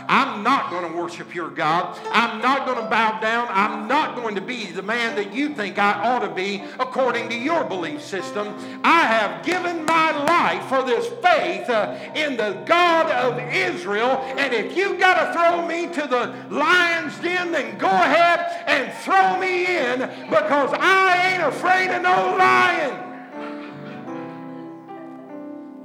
[0.07, 1.97] I'm not going to worship your God.
[2.11, 3.47] I'm not going to bow down.
[3.49, 7.29] I'm not going to be the man that you think I ought to be according
[7.29, 8.55] to your belief system.
[8.83, 14.21] I have given my life for this faith uh, in the God of Israel.
[14.38, 18.93] And if you've got to throw me to the lion's den, then go ahead and
[19.03, 23.01] throw me in because I ain't afraid of no lion.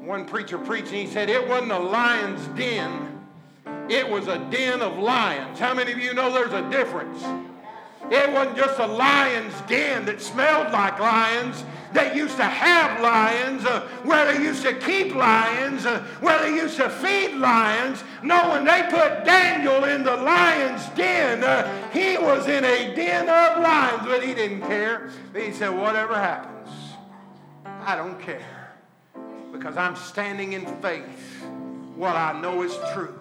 [0.06, 3.19] One preacher preached and he said it wasn't a lion's den
[3.88, 5.58] it was a den of lions.
[5.58, 7.22] How many of you know there's a difference?
[8.10, 11.64] It wasn't just a lion's den that smelled like lions.
[11.92, 16.54] They used to have lions, uh, where they used to keep lions, uh, where they
[16.54, 18.02] used to feed lions.
[18.22, 23.28] No, when they put Daniel in the lion's den, uh, he was in a den
[23.28, 25.10] of lions, but he didn't care.
[25.34, 26.68] He said, whatever happens,
[27.64, 28.74] I don't care
[29.52, 31.44] because I'm standing in faith.
[31.94, 33.20] What I know is true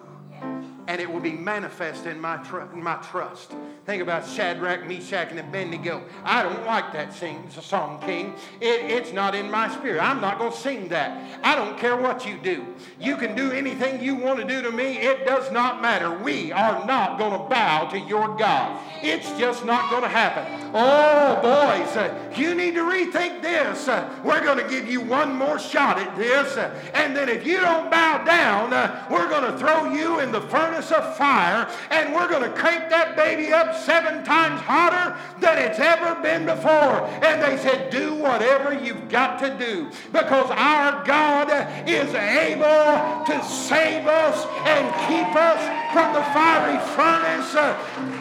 [0.90, 3.54] and it will be manifest in my, tr- my trust.
[3.90, 6.04] Think about Shadrach, Meshach, and Abednego.
[6.22, 8.34] I don't like that sing, song, King.
[8.60, 10.00] It, it's not in my spirit.
[10.00, 11.40] I'm not going to sing that.
[11.42, 12.64] I don't care what you do.
[13.00, 14.98] You can do anything you want to do to me.
[14.98, 16.16] It does not matter.
[16.16, 18.80] We are not going to bow to your God.
[19.02, 20.70] It's just not going to happen.
[20.72, 23.88] Oh, boys, uh, you need to rethink this.
[23.88, 26.56] Uh, we're going to give you one more shot at this.
[26.56, 28.70] Uh, and then if you don't bow down,
[29.10, 32.88] we're going to throw you in the furnace of fire and we're going to crank
[32.90, 37.06] that baby up seven times hotter than it's ever been before.
[37.24, 41.48] And they said, Do whatever you've got to do because our God
[41.88, 45.60] is able to save us and keep us
[45.92, 47.52] from the fiery furnace.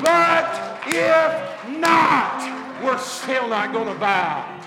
[0.02, 4.60] But if not, we're still not going to bow.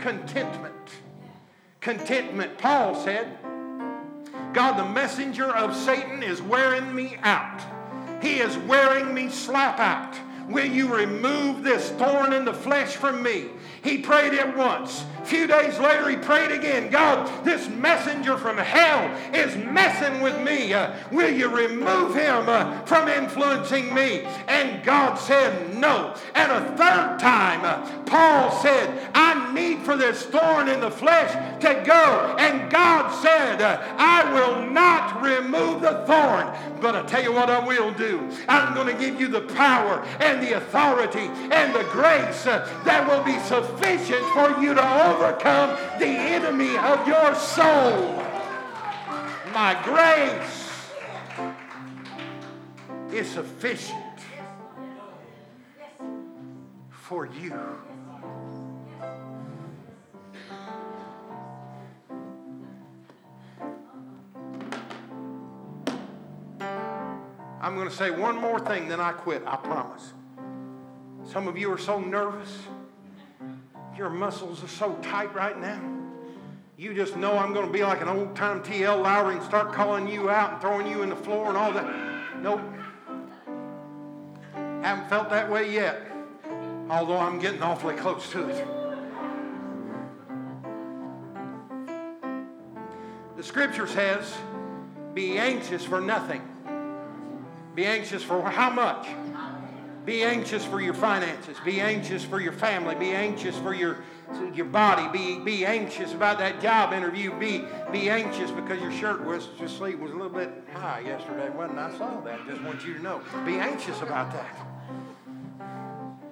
[0.00, 0.74] Contentment.
[1.80, 2.58] Contentment.
[2.58, 3.38] Paul said,
[4.52, 7.73] God, the messenger of Satan, is wearing me out.
[8.24, 10.18] He is wearing me slap out.
[10.48, 13.50] Will you remove this thorn in the flesh from me?
[13.82, 15.04] He prayed it once.
[15.24, 16.90] A few days later, he prayed again.
[16.90, 20.74] God, this messenger from hell is messing with me.
[20.74, 24.26] Uh, will you remove him uh, from influencing me?
[24.48, 26.14] And God said no.
[26.34, 31.32] And a third time, uh, Paul said, I need for this thorn in the flesh
[31.62, 32.36] to go.
[32.38, 36.54] And God said, uh, I will not remove the thorn.
[36.82, 38.28] But I tell you what I will do.
[38.46, 43.08] I'm going to give you the power and the authority and the grace uh, that
[43.08, 44.82] will be sufficient for you to
[45.14, 48.22] overcome the enemy of your soul.
[49.52, 50.90] My grace
[53.12, 54.00] is sufficient
[56.90, 57.54] for you.
[67.60, 70.12] I'm going to say one more thing, then I quit, I promise.
[71.24, 72.50] Some of you are so nervous.
[73.96, 75.80] Your muscles are so tight right now.
[76.76, 79.00] You just know I'm going to be like an old time T.L.
[79.00, 82.40] Lowery and start calling you out and throwing you in the floor and all that.
[82.40, 82.60] Nope.
[84.82, 86.02] Haven't felt that way yet,
[86.90, 88.66] although I'm getting awfully close to it.
[93.36, 94.34] The scripture says,
[95.14, 96.42] Be anxious for nothing
[97.74, 99.08] be anxious for how much?
[100.04, 101.56] Be anxious for your finances.
[101.64, 102.94] Be anxious for your family.
[102.94, 103.98] Be anxious for your,
[104.52, 105.08] your body.
[105.16, 107.32] Be, be anxious about that job interview.
[107.38, 111.48] Be, be anxious because your shirt was just sleeve was a little bit high yesterday,
[111.50, 111.96] wasn't I?
[111.96, 112.46] saw that.
[112.46, 113.22] Just want you to know.
[113.46, 114.56] Be anxious about that.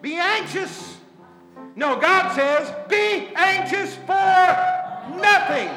[0.03, 0.99] Be anxious.
[1.75, 5.71] No, God says, be anxious for nothing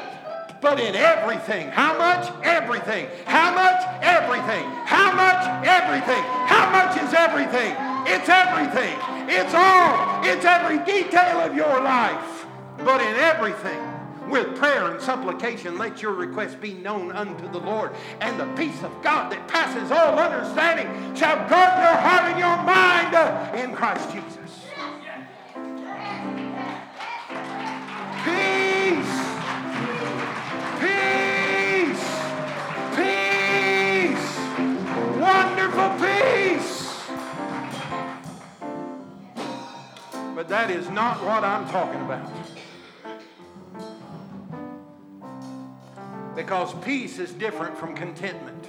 [0.66, 1.68] but in everything.
[1.68, 2.26] How much?
[2.42, 3.06] Everything.
[3.24, 3.80] How much?
[4.02, 4.64] Everything.
[4.84, 5.64] How much?
[5.64, 6.24] Everything.
[6.50, 7.70] How much is everything?
[8.04, 8.98] It's everything.
[9.30, 10.24] It's all.
[10.24, 12.46] It's every detail of your life.
[12.78, 13.80] But in everything,
[14.28, 17.92] with prayer and supplication, let your requests be known unto the Lord.
[18.20, 22.58] And the peace of God that passes all understanding shall guard your heart and your
[22.66, 24.35] mind in Christ Jesus.
[40.36, 42.30] But that is not what I'm talking about.
[46.36, 48.68] Because peace is different from contentment.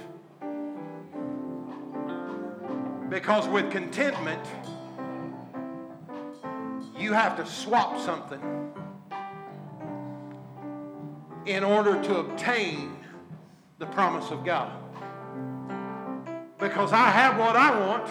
[3.10, 4.42] Because with contentment,
[6.98, 8.40] you have to swap something
[11.44, 12.96] in order to obtain
[13.78, 14.72] the promise of God.
[16.58, 18.08] Because I have what I want.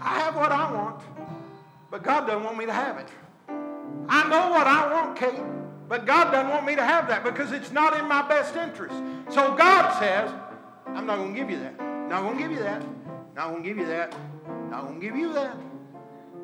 [0.00, 1.00] I have what I want,
[1.92, 3.08] but God doesn't want me to have it.
[4.08, 5.42] I know what I want, Kate,
[5.90, 8.94] but God doesn't want me to have that because it's not in my best interest.
[9.28, 10.30] So God says,
[10.86, 11.78] I'm not going to give you that.
[12.08, 12.82] Not going to give you that.
[13.36, 14.16] Not going to give you that.
[14.70, 15.54] Not going to give you that.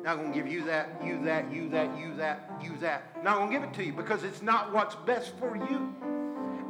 [0.03, 3.23] Not going to give you that, you that, you that, you that, you that.
[3.23, 5.95] Not going to give it to you because it's not what's best for you.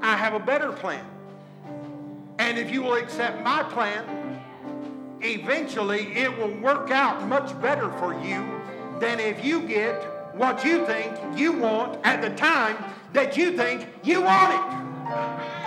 [0.01, 1.05] I have a better plan.
[2.39, 4.41] And if you will accept my plan,
[5.19, 8.58] eventually it will work out much better for you
[8.99, 9.95] than if you get
[10.35, 12.77] what you think you want at the time
[13.13, 15.58] that you think you want it.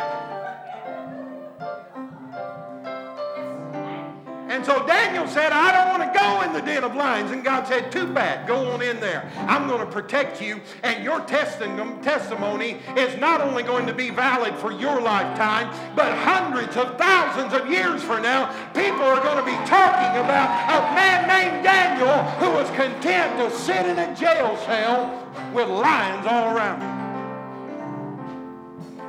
[4.62, 7.32] And so Daniel said, I don't want to go in the den of lions.
[7.32, 8.46] And God said, Too bad.
[8.46, 9.28] Go on in there.
[9.48, 10.60] I'm going to protect you.
[10.84, 16.76] And your testimony is not only going to be valid for your lifetime, but hundreds
[16.76, 21.26] of thousands of years from now, people are going to be talking about a man
[21.26, 26.80] named Daniel who was content to sit in a jail cell with lions all around
[26.82, 27.02] him.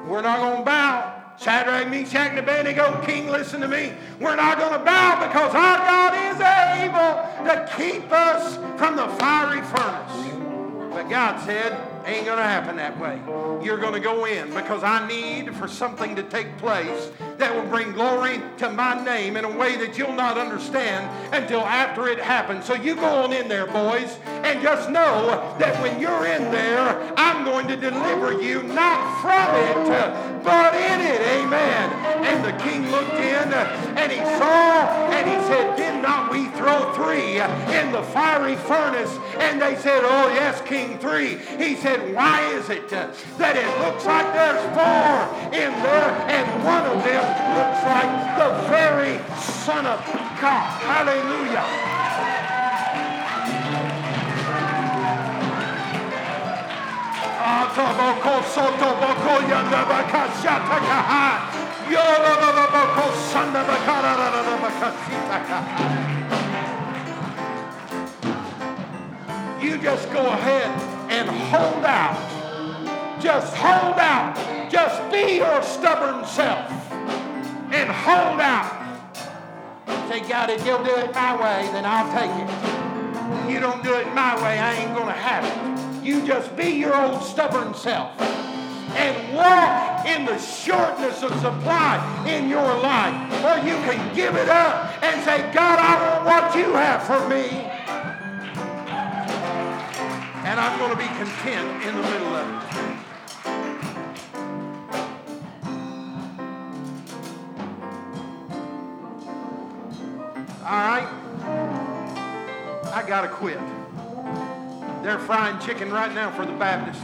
[0.10, 1.13] We're not going to bow.
[1.44, 3.92] Shadrach, Meshach, and Abednego, King, listen to me.
[4.22, 6.40] We're not going to bow because our God is
[6.80, 10.94] able to keep us from the fiery furnace.
[10.94, 13.20] But God said, ain't going to happen that way.
[13.66, 17.70] You're going to go in because I need for something to take place that will
[17.70, 22.20] bring glory to my name in a way that you'll not understand until after it
[22.20, 22.66] happens.
[22.66, 27.14] So you go on in there, boys, and just know that when you're in there,
[27.18, 31.22] I'm going to deliver you not from it, but in it.
[31.22, 31.92] Amen.
[32.26, 36.94] And the king looked in and he saw and he said, Did not we throw
[36.94, 39.12] three in the fiery furnace?
[39.40, 41.38] And they said, Oh, yes, King, three.
[41.58, 46.83] He said, Why is it that it looks like there's four in there and one
[47.54, 50.00] looks like the very Son of
[50.42, 50.82] God.
[50.82, 51.94] Hallelujah.
[69.62, 70.70] You just go ahead
[71.10, 73.22] and hold out.
[73.22, 74.70] Just hold out.
[74.70, 76.73] Just be your stubborn self
[77.74, 78.70] and hold out.
[80.08, 83.46] Say, God, if you'll do it my way, then I'll take it.
[83.46, 86.06] If You don't do it my way, I ain't going to have it.
[86.06, 88.12] You just be your old stubborn self
[88.96, 91.98] and walk in the shortness of supply
[92.28, 93.16] in your life.
[93.44, 97.28] Or you can give it up and say, God, I want what you have for
[97.28, 97.50] me.
[100.46, 102.93] And I'm going to be content in the middle of it.
[110.66, 111.08] All right?
[112.94, 113.60] I got to quit.
[115.04, 117.04] They're frying chicken right now for the Baptist.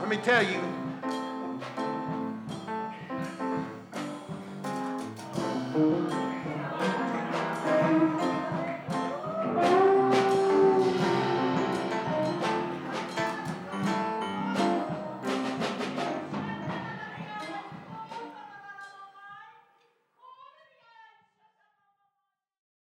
[0.00, 0.60] Let me tell you,